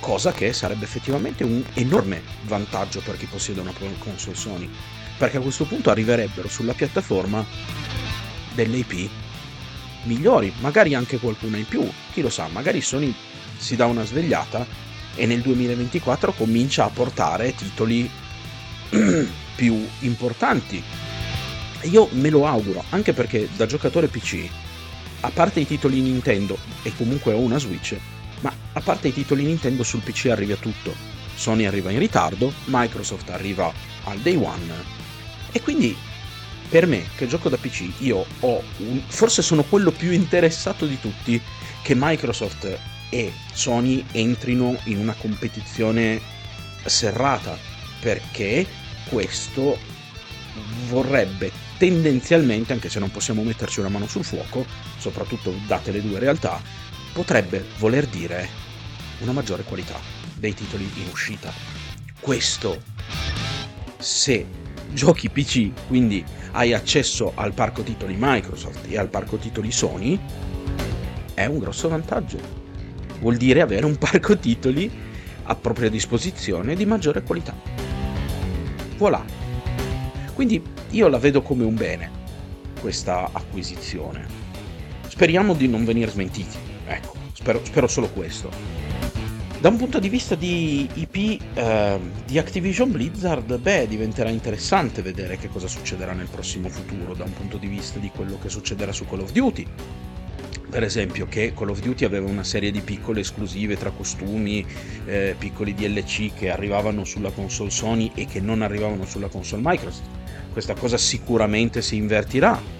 cosa 0.00 0.32
che 0.32 0.52
sarebbe 0.52 0.84
effettivamente 0.84 1.44
un 1.44 1.62
enorme 1.74 2.22
vantaggio 2.42 3.00
per 3.00 3.16
chi 3.16 3.26
possiede 3.26 3.60
una 3.60 3.72
console 3.98 4.36
Sony, 4.36 4.70
perché 5.16 5.36
a 5.36 5.40
questo 5.40 5.64
punto 5.64 5.90
arriverebbero 5.90 6.48
sulla 6.48 6.74
piattaforma 6.74 7.44
delle 8.54 8.78
IP 8.78 9.10
migliori, 10.06 10.52
magari 10.60 10.94
anche 10.94 11.18
qualcuna 11.18 11.56
in 11.56 11.66
più, 11.66 11.88
chi 12.12 12.22
lo 12.22 12.30
sa, 12.30 12.48
magari 12.48 12.80
Sony 12.80 13.14
si 13.56 13.76
dà 13.76 13.86
una 13.86 14.04
svegliata 14.04 14.66
e 15.14 15.26
nel 15.26 15.40
2024 15.40 16.32
comincia 16.32 16.84
a 16.84 16.90
portare 16.90 17.54
titoli 17.54 18.08
più 19.56 19.86
importanti. 20.00 20.82
Io 21.82 22.08
me 22.12 22.30
lo 22.30 22.46
auguro, 22.46 22.84
anche 22.90 23.12
perché 23.12 23.48
da 23.54 23.66
giocatore 23.66 24.08
PC, 24.08 24.48
a 25.20 25.30
parte 25.30 25.60
i 25.60 25.66
titoli 25.66 26.00
Nintendo 26.00 26.58
e 26.82 26.92
comunque 26.96 27.32
ho 27.32 27.38
una 27.38 27.58
Switch, 27.58 27.96
ma 28.40 28.52
a 28.72 28.80
parte 28.80 29.08
i 29.08 29.12
titoli 29.12 29.44
Nintendo 29.44 29.82
sul 29.82 30.00
PC 30.00 30.26
arriva 30.26 30.56
tutto. 30.56 30.94
Sony 31.34 31.66
arriva 31.66 31.90
in 31.90 31.98
ritardo, 31.98 32.52
Microsoft 32.64 33.30
arriva 33.30 33.72
al 34.04 34.18
day 34.18 34.36
one 34.36 34.94
e 35.52 35.60
quindi 35.62 35.96
per 36.68 36.86
me 36.86 37.04
che 37.16 37.26
gioco 37.26 37.48
da 37.48 37.56
PC 37.56 37.88
io 37.98 38.24
ho 38.40 38.62
un, 38.78 39.00
forse 39.06 39.42
sono 39.42 39.62
quello 39.62 39.90
più 39.90 40.10
interessato 40.12 40.86
di 40.86 40.98
tutti 41.00 41.40
che 41.82 41.94
Microsoft 41.96 42.78
e 43.10 43.32
Sony 43.52 44.04
entrino 44.12 44.76
in 44.84 44.98
una 44.98 45.14
competizione 45.14 46.20
serrata 46.84 47.56
perché 48.00 48.66
questo 49.08 49.78
vorrebbe 50.88 51.50
tendenzialmente, 51.78 52.72
anche 52.72 52.88
se 52.88 52.98
non 52.98 53.10
possiamo 53.10 53.42
metterci 53.42 53.80
una 53.80 53.88
mano 53.88 54.06
sul 54.06 54.24
fuoco, 54.24 54.64
soprattutto 54.98 55.54
date 55.66 55.92
le 55.92 56.02
due 56.02 56.18
realtà, 56.18 56.60
potrebbe 57.12 57.64
voler 57.78 58.06
dire 58.06 58.48
una 59.20 59.32
maggiore 59.32 59.62
qualità 59.62 59.98
dei 60.34 60.54
titoli 60.54 60.90
in 60.96 61.08
uscita. 61.10 61.52
Questo, 62.20 62.82
se 63.98 64.46
giochi 64.96 65.28
PC, 65.28 65.72
quindi 65.88 66.24
hai 66.52 66.72
accesso 66.72 67.32
al 67.34 67.52
parco 67.52 67.82
titoli 67.82 68.16
Microsoft 68.18 68.86
e 68.88 68.96
al 68.96 69.08
parco 69.08 69.36
titoli 69.36 69.70
Sony, 69.70 70.18
è 71.34 71.44
un 71.44 71.58
grosso 71.58 71.90
vantaggio. 71.90 72.38
Vuol 73.20 73.36
dire 73.36 73.60
avere 73.60 73.84
un 73.84 73.96
parco 73.98 74.38
titoli 74.38 74.90
a 75.42 75.54
propria 75.54 75.90
disposizione 75.90 76.74
di 76.74 76.86
maggiore 76.86 77.22
qualità. 77.22 77.54
Voilà. 78.96 79.22
Quindi 80.32 80.62
io 80.90 81.08
la 81.08 81.18
vedo 81.18 81.42
come 81.42 81.64
un 81.64 81.74
bene, 81.74 82.10
questa 82.80 83.28
acquisizione. 83.30 84.26
Speriamo 85.08 85.52
di 85.52 85.68
non 85.68 85.84
venire 85.84 86.10
smentiti. 86.10 86.56
Ecco, 86.86 87.16
spero, 87.34 87.60
spero 87.62 87.86
solo 87.86 88.08
questo. 88.08 88.85
Da 89.58 89.70
un 89.70 89.78
punto 89.78 89.98
di 89.98 90.10
vista 90.10 90.34
di 90.34 90.86
IP 90.94 91.40
eh, 91.54 91.98
di 92.26 92.38
Activision 92.38 92.92
Blizzard, 92.92 93.58
beh, 93.58 93.88
diventerà 93.88 94.28
interessante 94.28 95.00
vedere 95.00 95.38
che 95.38 95.48
cosa 95.48 95.66
succederà 95.66 96.12
nel 96.12 96.28
prossimo 96.28 96.68
futuro, 96.68 97.14
da 97.14 97.24
un 97.24 97.32
punto 97.32 97.56
di 97.56 97.66
vista 97.66 97.98
di 97.98 98.10
quello 98.14 98.38
che 98.38 98.50
succederà 98.50 98.92
su 98.92 99.06
Call 99.06 99.20
of 99.20 99.32
Duty. 99.32 99.66
Per 100.68 100.82
esempio, 100.82 101.26
che 101.26 101.54
Call 101.56 101.70
of 101.70 101.80
Duty 101.80 102.04
aveva 102.04 102.28
una 102.28 102.44
serie 102.44 102.70
di 102.70 102.80
piccole 102.80 103.20
esclusive 103.20 103.78
tra 103.78 103.90
costumi, 103.90 104.64
eh, 105.06 105.34
piccoli 105.38 105.72
DLC 105.74 106.34
che 106.34 106.50
arrivavano 106.50 107.04
sulla 107.04 107.30
console 107.30 107.70
Sony 107.70 108.12
e 108.14 108.26
che 108.26 108.40
non 108.40 108.60
arrivavano 108.60 109.06
sulla 109.06 109.28
console 109.28 109.62
Microsoft. 109.64 110.08
Questa 110.52 110.74
cosa 110.74 110.98
sicuramente 110.98 111.80
si 111.80 111.96
invertirà 111.96 112.75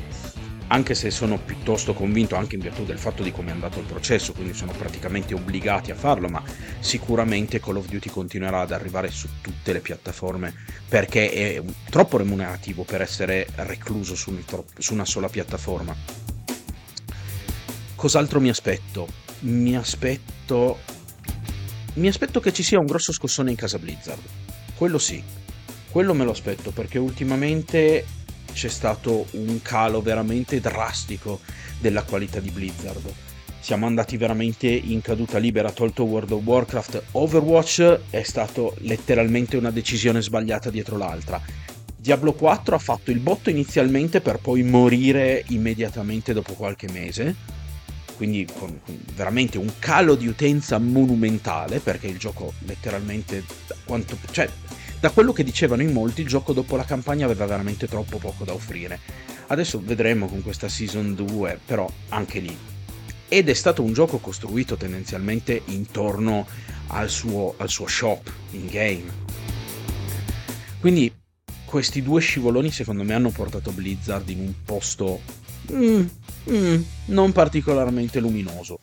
anche 0.68 0.94
se 0.94 1.10
sono 1.10 1.38
piuttosto 1.38 1.94
convinto 1.94 2.34
anche 2.34 2.56
in 2.56 2.60
virtù 2.60 2.84
del 2.84 2.98
fatto 2.98 3.22
di 3.22 3.30
come 3.30 3.50
è 3.50 3.52
andato 3.52 3.78
il 3.78 3.84
processo, 3.84 4.32
quindi 4.32 4.54
sono 4.54 4.72
praticamente 4.72 5.34
obbligati 5.34 5.90
a 5.90 5.94
farlo, 5.94 6.28
ma 6.28 6.42
sicuramente 6.80 7.60
Call 7.60 7.76
of 7.76 7.88
Duty 7.88 8.10
continuerà 8.10 8.60
ad 8.60 8.72
arrivare 8.72 9.10
su 9.10 9.28
tutte 9.40 9.72
le 9.72 9.80
piattaforme 9.80 10.54
perché 10.88 11.30
è 11.30 11.62
troppo 11.90 12.16
remunerativo 12.16 12.84
per 12.84 13.00
essere 13.00 13.46
recluso 13.56 14.14
su, 14.14 14.36
una 14.90 15.04
sola 15.04 15.28
piattaforma. 15.28 15.94
Cos'altro 17.94 18.40
mi 18.40 18.48
aspetto? 18.48 19.08
Mi 19.40 19.76
aspetto 19.76 20.94
mi 21.96 22.08
aspetto 22.08 22.40
che 22.40 22.52
ci 22.52 22.62
sia 22.62 22.78
un 22.78 22.84
grosso 22.84 23.10
scossone 23.10 23.50
in 23.50 23.56
casa 23.56 23.78
Blizzard. 23.78 24.20
Quello 24.76 24.98
sì. 24.98 25.22
Quello 25.90 26.12
me 26.12 26.24
lo 26.24 26.32
aspetto 26.32 26.70
perché 26.70 26.98
ultimamente 26.98 28.04
c'è 28.56 28.68
stato 28.68 29.26
un 29.32 29.60
calo 29.60 30.00
veramente 30.00 30.60
drastico 30.60 31.40
della 31.78 32.04
qualità 32.04 32.40
di 32.40 32.48
Blizzard. 32.48 33.12
Siamo 33.60 33.84
andati 33.84 34.16
veramente 34.16 34.66
in 34.66 35.02
caduta 35.02 35.36
libera, 35.36 35.70
tolto 35.70 36.04
World 36.04 36.30
of 36.30 36.42
Warcraft. 36.42 37.02
Overwatch 37.10 38.00
è 38.08 38.22
stato 38.22 38.74
letteralmente 38.78 39.58
una 39.58 39.70
decisione 39.70 40.22
sbagliata 40.22 40.70
dietro 40.70 40.96
l'altra. 40.96 41.38
Diablo 41.94 42.32
4 42.32 42.76
ha 42.76 42.78
fatto 42.78 43.10
il 43.10 43.18
botto 43.18 43.50
inizialmente 43.50 44.22
per 44.22 44.38
poi 44.38 44.62
morire 44.62 45.44
immediatamente 45.48 46.32
dopo 46.32 46.54
qualche 46.54 46.88
mese. 46.90 47.34
Quindi 48.16 48.46
con, 48.58 48.80
con 48.82 48.98
veramente 49.14 49.58
un 49.58 49.70
calo 49.78 50.14
di 50.14 50.28
utenza 50.28 50.78
monumentale 50.78 51.80
perché 51.80 52.06
il 52.06 52.16
gioco 52.16 52.54
letteralmente 52.60 53.44
quanto, 53.84 54.16
cioè, 54.30 54.48
da 54.98 55.10
quello 55.10 55.32
che 55.32 55.44
dicevano 55.44 55.82
in 55.82 55.92
molti, 55.92 56.22
il 56.22 56.28
gioco 56.28 56.52
dopo 56.52 56.76
la 56.76 56.84
campagna 56.84 57.26
aveva 57.26 57.46
veramente 57.46 57.86
troppo 57.86 58.18
poco 58.18 58.44
da 58.44 58.54
offrire. 58.54 58.98
Adesso 59.48 59.80
vedremo 59.82 60.26
con 60.26 60.42
questa 60.42 60.68
Season 60.68 61.14
2, 61.14 61.60
però 61.64 61.88
anche 62.08 62.40
lì. 62.40 62.56
Ed 63.28 63.48
è 63.48 63.54
stato 63.54 63.82
un 63.82 63.92
gioco 63.92 64.18
costruito 64.18 64.76
tendenzialmente 64.76 65.62
intorno 65.66 66.46
al 66.88 67.10
suo, 67.10 67.54
al 67.58 67.68
suo 67.68 67.86
shop 67.86 68.32
in 68.52 68.66
game. 68.68 69.04
Quindi 70.80 71.12
questi 71.64 72.02
due 72.02 72.20
scivoloni 72.20 72.70
secondo 72.70 73.02
me 73.02 73.12
hanno 73.12 73.30
portato 73.30 73.72
Blizzard 73.72 74.28
in 74.28 74.38
un 74.38 74.54
posto 74.64 75.20
mm, 75.72 76.06
mm, 76.50 76.82
non 77.06 77.32
particolarmente 77.32 78.20
luminoso. 78.20 78.78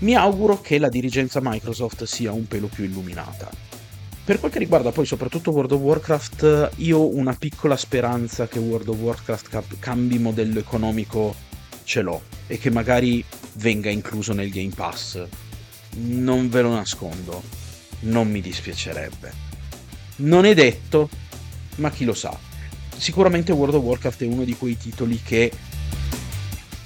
Mi 0.00 0.14
auguro 0.14 0.60
che 0.60 0.78
la 0.78 0.88
dirigenza 0.88 1.40
Microsoft 1.42 2.04
sia 2.04 2.32
un 2.32 2.46
pelo 2.48 2.66
più 2.66 2.84
illuminata 2.84 3.69
per 4.24 4.38
quel 4.38 4.50
che 4.50 4.58
riguarda 4.58 4.92
poi 4.92 5.06
soprattutto 5.06 5.50
World 5.50 5.72
of 5.72 5.80
Warcraft, 5.80 6.70
io 6.76 6.98
ho 6.98 7.14
una 7.14 7.34
piccola 7.34 7.76
speranza 7.76 8.46
che 8.46 8.58
World 8.58 8.88
of 8.88 8.98
Warcraft 8.98 9.78
cambi 9.78 10.18
modello 10.18 10.58
economico 10.58 11.34
ce 11.84 12.02
l'ho 12.02 12.22
e 12.46 12.58
che 12.58 12.70
magari 12.70 13.24
venga 13.54 13.90
incluso 13.90 14.32
nel 14.32 14.50
Game 14.50 14.72
Pass. 14.74 15.20
Non 15.96 16.48
ve 16.48 16.62
lo 16.62 16.72
nascondo, 16.72 17.42
non 18.00 18.30
mi 18.30 18.40
dispiacerebbe. 18.40 19.32
Non 20.16 20.44
è 20.44 20.54
detto, 20.54 21.08
ma 21.76 21.90
chi 21.90 22.04
lo 22.04 22.14
sa. 22.14 22.36
Sicuramente 22.96 23.52
World 23.52 23.74
of 23.74 23.82
Warcraft 23.82 24.22
è 24.22 24.26
uno 24.26 24.44
di 24.44 24.54
quei 24.54 24.76
titoli 24.76 25.20
che 25.22 25.50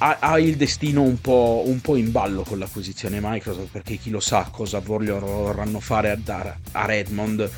ha, 0.07 0.39
il 0.39 0.57
destino 0.57 1.01
un 1.03 1.19
po', 1.21 1.63
un 1.65 1.81
po', 1.81 1.97
in 1.97 2.11
ballo 2.11 2.43
con 2.43 2.59
l'acquisizione 2.59 3.21
Microsoft 3.23 3.71
perché 3.71 3.97
chi 3.97 4.11
lo 4.11 4.21
sa 4.21 4.49
cosa 4.51 4.79
vorranno 4.81 5.81
fare 5.81 6.11
a, 6.11 6.57
a 6.73 6.85
Redmond 6.85 7.51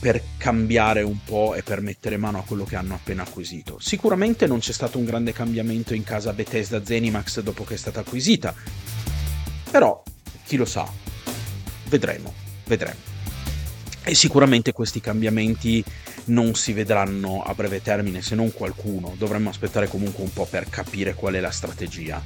per 0.00 0.22
cambiare 0.36 1.00
un 1.00 1.18
po' 1.24 1.54
e 1.54 1.62
per 1.62 1.80
mettere 1.80 2.18
mano 2.18 2.38
a 2.38 2.42
quello 2.42 2.64
che 2.64 2.76
hanno 2.76 2.92
appena 2.92 3.22
acquisito. 3.22 3.78
Sicuramente 3.80 4.46
non 4.46 4.58
c'è 4.58 4.72
stato 4.72 4.98
un 4.98 5.06
grande 5.06 5.32
cambiamento 5.32 5.94
in 5.94 6.04
casa 6.04 6.34
Bethesda 6.34 6.84
Zenimax 6.84 7.40
dopo 7.40 7.64
che 7.64 7.74
è 7.74 7.78
stata 7.78 8.00
acquisita, 8.00 8.54
però 9.70 10.02
chi 10.44 10.56
lo 10.56 10.66
sa, 10.66 10.86
vedremo, 11.88 12.34
vedremo. 12.66 13.12
E 14.02 14.14
sicuramente 14.14 14.72
questi 14.72 15.00
cambiamenti 15.00 15.82
non 16.26 16.54
si 16.54 16.72
vedranno 16.72 17.42
a 17.42 17.54
breve 17.54 17.82
termine, 17.82 18.22
se 18.22 18.34
non 18.34 18.52
qualcuno. 18.52 19.14
Dovremmo 19.18 19.50
aspettare 19.50 19.88
comunque 19.88 20.22
un 20.22 20.32
po' 20.32 20.46
per 20.46 20.68
capire 20.68 21.14
qual 21.14 21.34
è 21.34 21.40
la 21.40 21.50
strategia 21.50 22.22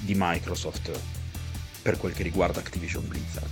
di 0.00 0.14
Microsoft 0.16 0.90
per 1.82 1.96
quel 1.98 2.12
che 2.12 2.22
riguarda 2.22 2.60
Activision 2.60 3.06
Blizzard. 3.06 3.50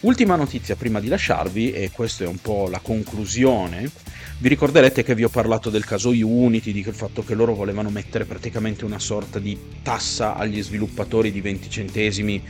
Ultima 0.00 0.36
notizia 0.36 0.76
prima 0.76 1.00
di 1.00 1.08
lasciarvi, 1.08 1.72
e 1.72 1.90
questa 1.90 2.24
è 2.24 2.26
un 2.26 2.36
po' 2.36 2.68
la 2.68 2.80
conclusione, 2.80 3.90
vi 4.38 4.48
ricorderete 4.48 5.02
che 5.02 5.14
vi 5.14 5.24
ho 5.24 5.30
parlato 5.30 5.70
del 5.70 5.86
caso 5.86 6.10
Unity, 6.10 6.72
di 6.72 6.82
quel 6.82 6.94
fatto 6.94 7.24
che 7.24 7.34
loro 7.34 7.54
volevano 7.54 7.88
mettere 7.88 8.26
praticamente 8.26 8.84
una 8.84 8.98
sorta 8.98 9.38
di 9.38 9.58
tassa 9.82 10.34
agli 10.34 10.62
sviluppatori 10.62 11.32
di 11.32 11.40
20 11.40 11.70
centesimi 11.70 12.42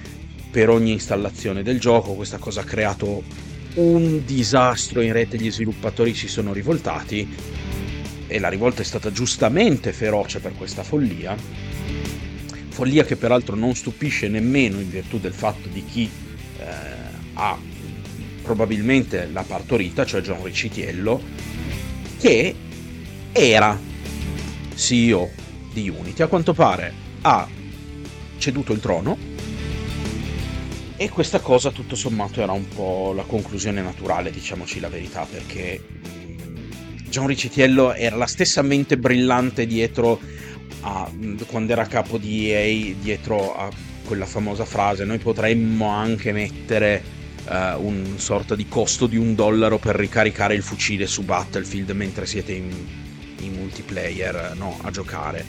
per 0.50 0.70
ogni 0.70 0.92
installazione 0.92 1.62
del 1.62 1.78
gioco, 1.78 2.14
questa 2.14 2.38
cosa 2.38 2.62
ha 2.62 2.64
creato 2.64 3.22
un 3.74 4.24
disastro 4.24 5.00
in 5.00 5.12
rete, 5.12 5.36
gli 5.36 5.50
sviluppatori 5.50 6.14
si 6.14 6.28
sono 6.28 6.52
rivoltati 6.52 7.28
e 8.26 8.38
la 8.38 8.48
rivolta 8.48 8.82
è 8.82 8.84
stata 8.84 9.10
giustamente 9.10 9.92
feroce 9.92 10.40
per 10.40 10.54
questa 10.54 10.82
follia, 10.82 11.36
follia 12.68 13.04
che 13.04 13.16
peraltro 13.16 13.56
non 13.56 13.74
stupisce 13.74 14.28
nemmeno 14.28 14.78
in 14.78 14.90
virtù 14.90 15.18
del 15.18 15.32
fatto 15.32 15.68
di 15.68 15.84
chi 15.84 16.10
eh, 16.58 16.64
ha 17.34 17.58
probabilmente 18.42 19.28
la 19.32 19.42
partorita, 19.42 20.04
cioè 20.04 20.20
John 20.20 20.42
Riccitiello, 20.44 21.20
che 22.18 22.54
era 23.32 23.78
CEO 24.74 25.30
di 25.72 25.88
Unity. 25.88 26.22
A 26.22 26.26
quanto 26.26 26.52
pare 26.52 26.92
ha 27.22 27.48
ceduto 28.36 28.72
il 28.72 28.80
trono 28.80 29.33
e 30.96 31.08
questa 31.08 31.40
cosa 31.40 31.70
tutto 31.70 31.96
sommato 31.96 32.40
era 32.40 32.52
un 32.52 32.68
po' 32.68 33.12
la 33.14 33.24
conclusione 33.24 33.82
naturale, 33.82 34.30
diciamoci 34.30 34.78
la 34.78 34.88
verità, 34.88 35.26
perché 35.28 35.82
John 37.08 37.26
Riccitiello 37.26 37.94
era 37.94 38.16
la 38.16 38.26
stessa 38.26 38.62
mente 38.62 38.96
brillante 38.96 39.66
dietro 39.66 40.20
a 40.80 41.10
quando 41.46 41.72
era 41.72 41.86
capo 41.86 42.18
di 42.18 42.50
EA, 42.50 42.94
dietro 43.00 43.56
a 43.56 43.70
quella 44.04 44.26
famosa 44.26 44.64
frase, 44.64 45.04
noi 45.04 45.18
potremmo 45.18 45.88
anche 45.88 46.32
mettere 46.32 47.02
uh, 47.46 47.84
un 47.84 48.14
sorta 48.18 48.54
di 48.54 48.66
costo 48.68 49.06
di 49.06 49.16
un 49.16 49.34
dollaro 49.34 49.78
per 49.78 49.96
ricaricare 49.96 50.54
il 50.54 50.62
fucile 50.62 51.06
su 51.06 51.22
Battlefield 51.22 51.90
mentre 51.90 52.26
siete 52.26 52.52
in, 52.52 52.70
in 53.40 53.54
multiplayer 53.54 54.52
no, 54.56 54.78
a 54.82 54.90
giocare 54.90 55.44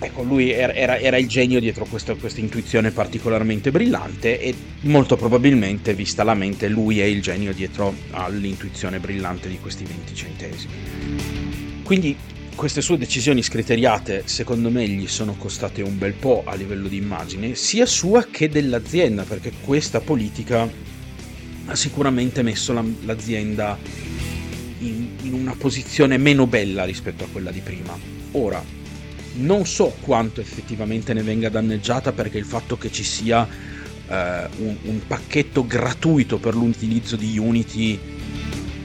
Ecco, 0.00 0.22
lui 0.22 0.50
era, 0.50 0.72
era, 0.72 0.98
era 0.98 1.16
il 1.16 1.26
genio 1.26 1.58
dietro 1.58 1.84
questa, 1.84 2.14
questa, 2.14 2.38
intuizione 2.40 2.92
particolarmente 2.92 3.72
brillante 3.72 4.40
e 4.40 4.54
molto 4.82 5.16
probabilmente, 5.16 5.92
vista 5.94 6.22
la 6.22 6.34
mente, 6.34 6.68
lui 6.68 7.00
è 7.00 7.04
il 7.04 7.20
genio 7.20 7.52
dietro 7.52 7.92
all'intuizione 8.10 9.00
brillante 9.00 9.48
di 9.48 9.58
questi 9.58 9.84
20 9.84 10.14
centesimi. 10.14 10.72
Quindi 11.82 12.16
queste 12.54 12.80
sue 12.80 12.96
decisioni 12.96 13.42
scriteriate, 13.42 14.22
secondo 14.26 14.70
me, 14.70 14.86
gli 14.88 15.06
sono 15.08 15.34
costate 15.36 15.82
un 15.82 15.98
bel 15.98 16.12
po' 16.12 16.42
a 16.44 16.54
livello 16.54 16.86
di 16.86 16.96
immagine, 16.96 17.56
sia 17.56 17.86
sua 17.86 18.26
che 18.30 18.48
dell'azienda, 18.48 19.24
perché 19.24 19.52
questa 19.60 20.00
politica 20.00 20.68
ha 21.66 21.74
sicuramente 21.74 22.42
messo 22.42 22.72
la, 22.72 22.84
l'azienda 23.04 23.78
in, 24.78 25.08
in 25.22 25.32
una 25.32 25.54
posizione 25.58 26.18
meno 26.18 26.46
bella 26.46 26.84
rispetto 26.84 27.24
a 27.24 27.28
quella 27.30 27.50
di 27.50 27.60
prima. 27.60 27.96
Ora, 28.32 28.62
non 29.34 29.66
so 29.66 29.94
quanto 30.00 30.40
effettivamente 30.40 31.12
ne 31.14 31.22
venga 31.22 31.48
danneggiata 31.48 32.12
perché 32.12 32.38
il 32.38 32.44
fatto 32.44 32.76
che 32.76 32.90
ci 32.90 33.04
sia 33.04 33.42
uh, 33.42 34.12
un, 34.12 34.76
un, 34.82 35.00
pacchetto 35.06 35.66
gratuito 35.66 36.38
per 36.38 36.54
l'utilizzo 36.54 37.16
di 37.16 37.38
Unity 37.38 37.98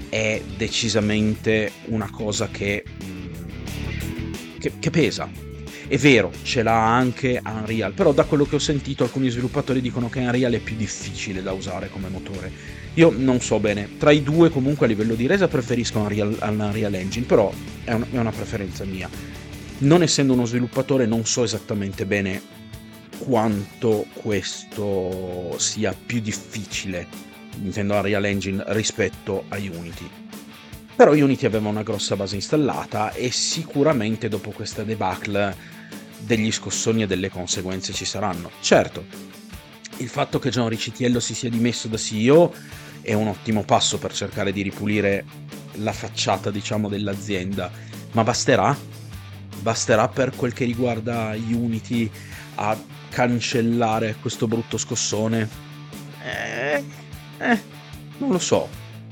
è 0.09 0.41
decisamente 0.57 1.71
una 1.85 2.09
cosa 2.09 2.49
che, 2.49 2.83
mm, 3.03 4.33
che, 4.59 4.73
che 4.79 4.89
pesa. 4.89 5.51
È 5.85 5.97
vero, 5.97 6.31
ce 6.43 6.63
l'ha 6.63 6.95
anche 6.95 7.41
Unreal, 7.43 7.93
però 7.93 8.13
da 8.13 8.23
quello 8.23 8.45
che 8.45 8.55
ho 8.55 8.59
sentito 8.59 9.03
alcuni 9.03 9.29
sviluppatori 9.29 9.81
dicono 9.81 10.09
che 10.09 10.19
Unreal 10.19 10.53
è 10.53 10.59
più 10.59 10.75
difficile 10.75 11.41
da 11.41 11.51
usare 11.51 11.89
come 11.89 12.09
motore. 12.09 12.51
Io 12.95 13.13
non 13.15 13.41
so 13.41 13.59
bene, 13.59 13.97
tra 13.97 14.11
i 14.11 14.23
due 14.23 14.49
comunque 14.49 14.85
a 14.85 14.89
livello 14.89 15.15
di 15.15 15.27
resa 15.27 15.47
preferisco 15.47 15.99
Unreal, 15.99 16.37
Unreal 16.41 16.93
Engine, 16.93 17.25
però 17.25 17.51
è, 17.83 17.91
un, 17.91 18.05
è 18.11 18.17
una 18.17 18.31
preferenza 18.31 18.85
mia 18.85 19.09
non 19.83 20.01
essendo 20.01 20.33
uno 20.33 20.45
sviluppatore 20.45 21.05
non 21.05 21.25
so 21.25 21.43
esattamente 21.43 22.05
bene 22.05 22.41
quanto 23.19 24.05
questo 24.13 25.55
sia 25.57 25.93
più 25.93 26.19
difficile 26.19 27.07
intendo 27.61 27.93
Unreal 27.93 28.25
Engine 28.25 28.63
rispetto 28.67 29.45
a 29.49 29.57
Unity. 29.57 30.09
Però 30.95 31.11
Unity 31.11 31.45
aveva 31.45 31.69
una 31.69 31.83
grossa 31.83 32.15
base 32.15 32.35
installata 32.35 33.13
e 33.13 33.31
sicuramente 33.31 34.27
dopo 34.27 34.51
questa 34.51 34.83
debacle 34.83 35.55
degli 36.19 36.51
scossoni 36.51 37.03
e 37.03 37.07
delle 37.07 37.29
conseguenze 37.29 37.93
ci 37.93 38.05
saranno. 38.05 38.51
Certo 38.59 39.31
il 39.97 40.09
fatto 40.09 40.39
che 40.39 40.49
John 40.49 40.69
Ricciello 40.69 41.19
si 41.19 41.35
sia 41.35 41.49
dimesso 41.49 41.87
da 41.87 41.97
CEO 41.97 42.53
è 43.01 43.13
un 43.13 43.27
ottimo 43.27 43.63
passo 43.63 43.99
per 43.99 44.13
cercare 44.13 44.51
di 44.51 44.61
ripulire 44.61 45.23
la 45.75 45.91
facciata 45.91 46.49
diciamo 46.49 46.89
dell'azienda 46.89 47.71
ma 48.11 48.23
basterà 48.23 48.75
basterà 49.63 50.09
per 50.09 50.35
quel 50.35 50.53
che 50.53 50.65
riguarda 50.65 51.33
Unity 51.35 52.11
a 52.55 52.77
cancellare 53.09 54.17
questo 54.19 54.45
brutto 54.45 54.77
scossone? 54.77 55.49
Eh, 56.21 56.83
eh, 57.39 57.61
non 58.17 58.29
lo 58.29 58.39
so, 58.39 58.67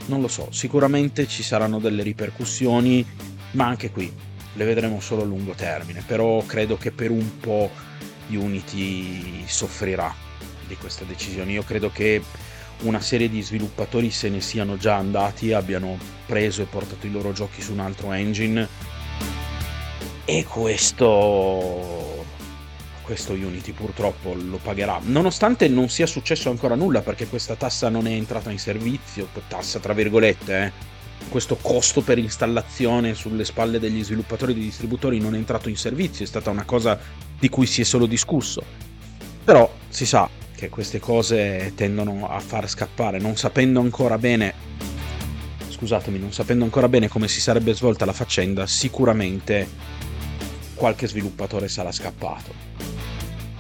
non 0.07 0.21
lo 0.21 0.27
so. 0.27 0.49
Sicuramente 0.51 1.25
ci 1.27 1.41
saranno 1.41 1.79
delle 1.79 2.03
ripercussioni, 2.03 3.03
ma 3.51 3.65
anche 3.65 3.89
qui 3.91 4.13
le 4.53 4.65
vedremo 4.65 4.99
solo 4.99 5.23
a 5.23 5.25
lungo 5.25 5.53
termine. 5.53 6.03
Però 6.05 6.43
credo 6.45 6.77
che 6.77 6.91
per 6.91 7.09
un 7.09 7.39
po' 7.39 7.71
Unity 8.27 9.45
soffrirà 9.47 10.13
di 10.67 10.75
questa 10.75 11.05
decisione. 11.05 11.53
Io 11.53 11.63
credo 11.63 11.89
che 11.91 12.21
una 12.81 12.99
serie 12.99 13.29
di 13.29 13.41
sviluppatori 13.41 14.11
se 14.11 14.27
ne 14.27 14.41
siano 14.41 14.75
già 14.75 14.95
andati, 14.95 15.53
abbiano 15.53 15.97
preso 16.25 16.61
e 16.61 16.65
portato 16.65 17.05
i 17.05 17.11
loro 17.11 17.31
giochi 17.31 17.61
su 17.61 17.71
un 17.71 17.79
altro 17.79 18.11
engine 18.11 18.67
e 20.25 20.45
questo 20.45 22.19
questo 23.01 23.33
Unity 23.33 23.73
purtroppo 23.73 24.33
lo 24.33 24.57
pagherà 24.61 24.99
nonostante 25.03 25.67
non 25.67 25.89
sia 25.89 26.05
successo 26.05 26.49
ancora 26.49 26.75
nulla 26.75 27.01
perché 27.01 27.27
questa 27.27 27.55
tassa 27.55 27.89
non 27.89 28.07
è 28.07 28.11
entrata 28.11 28.51
in 28.51 28.59
servizio 28.59 29.27
tassa 29.47 29.79
tra 29.79 29.93
virgolette 29.93 30.63
eh. 30.63 30.71
questo 31.27 31.57
costo 31.57 32.01
per 32.01 32.19
installazione 32.19 33.13
sulle 33.13 33.43
spalle 33.43 33.79
degli 33.79 34.03
sviluppatori 34.03 34.51
e 34.51 34.55
dei 34.55 34.63
distributori 34.63 35.19
non 35.19 35.33
è 35.33 35.37
entrato 35.37 35.67
in 35.67 35.75
servizio 35.75 36.23
è 36.23 36.27
stata 36.27 36.49
una 36.49 36.63
cosa 36.63 36.97
di 37.37 37.49
cui 37.49 37.65
si 37.65 37.81
è 37.81 37.83
solo 37.83 38.05
discusso 38.05 38.63
però 39.43 39.69
si 39.89 40.05
sa 40.05 40.29
che 40.55 40.69
queste 40.69 40.99
cose 40.99 41.73
tendono 41.75 42.29
a 42.29 42.39
far 42.39 42.69
scappare 42.69 43.17
non 43.17 43.35
sapendo 43.35 43.79
ancora 43.81 44.17
bene 44.17 44.53
scusatemi 45.67 46.19
non 46.19 46.31
sapendo 46.31 46.63
ancora 46.63 46.87
bene 46.87 47.07
come 47.07 47.27
si 47.27 47.41
sarebbe 47.41 47.73
svolta 47.73 48.05
la 48.05 48.13
faccenda 48.13 48.67
sicuramente 48.67 49.67
qualche 50.81 51.07
sviluppatore 51.07 51.67
sarà 51.67 51.91
scappato. 51.91 52.51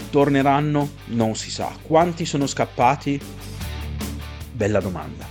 Torneranno? 0.09 0.89
Non 1.09 1.35
si 1.35 1.51
sa. 1.51 1.71
Quanti 1.79 2.25
sono 2.25 2.47
scappati? 2.47 3.21
Bella 4.51 4.79
domanda. 4.79 5.27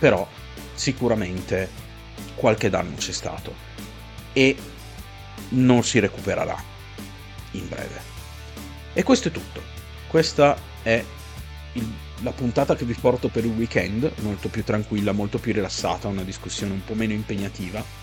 Però 0.00 0.26
sicuramente 0.74 1.70
qualche 2.34 2.68
danno 2.70 2.96
c'è 2.96 3.12
stato 3.12 3.54
e 4.32 4.56
non 5.50 5.84
si 5.84 6.00
recupererà 6.00 6.60
in 7.52 7.68
breve. 7.68 8.00
E 8.94 9.04
questo 9.04 9.28
è 9.28 9.30
tutto. 9.30 9.62
Questa 10.08 10.58
è 10.82 11.04
il, 11.74 11.92
la 12.22 12.32
puntata 12.32 12.74
che 12.74 12.84
vi 12.84 12.94
porto 12.94 13.28
per 13.28 13.44
il 13.44 13.52
weekend, 13.52 14.10
molto 14.22 14.48
più 14.48 14.64
tranquilla, 14.64 15.12
molto 15.12 15.38
più 15.38 15.52
rilassata, 15.52 16.08
una 16.08 16.24
discussione 16.24 16.72
un 16.72 16.82
po' 16.84 16.94
meno 16.94 17.12
impegnativa 17.12 17.97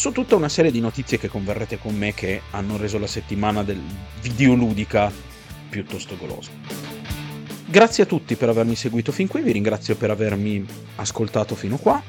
su 0.00 0.12
tutta 0.12 0.34
una 0.34 0.48
serie 0.48 0.70
di 0.70 0.80
notizie 0.80 1.18
che 1.18 1.28
converrete 1.28 1.76
con 1.76 1.94
me 1.94 2.14
che 2.14 2.40
hanno 2.52 2.78
reso 2.78 2.98
la 2.98 3.06
settimana 3.06 3.62
del 3.62 3.82
videoludica 4.22 5.12
piuttosto 5.68 6.16
golosa. 6.16 6.50
Grazie 7.66 8.04
a 8.04 8.06
tutti 8.06 8.34
per 8.34 8.48
avermi 8.48 8.76
seguito 8.76 9.12
fin 9.12 9.28
qui, 9.28 9.42
vi 9.42 9.52
ringrazio 9.52 9.96
per 9.96 10.08
avermi 10.08 10.64
ascoltato 10.96 11.54
fino 11.54 11.76
qua. 11.76 12.02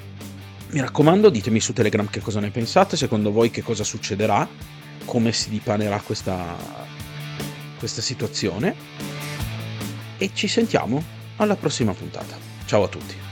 Mi 0.69 0.80
raccomando, 0.80 1.30
ditemi 1.30 1.60
su 1.60 1.73
Telegram 1.73 2.10
che 2.10 2.21
cosa 2.21 2.39
ne 2.39 2.49
pensate, 2.49 2.95
secondo 2.95 3.30
voi 3.30 3.51
che 3.51 3.62
cosa 3.62 3.84
succederà, 3.84 4.47
come 5.04 5.34
si 5.34 5.49
dipanerà 5.49 5.99
questa, 5.99 6.56
questa 7.77 8.01
situazione. 8.01 8.73
E 10.17 10.32
ci 10.34 10.47
sentiamo 10.47 11.04
alla 11.36 11.58
prossima 11.58 11.93
puntata. 11.93 12.38
Ciao 12.63 12.84
a 12.84 12.88
tutti. 12.88 13.31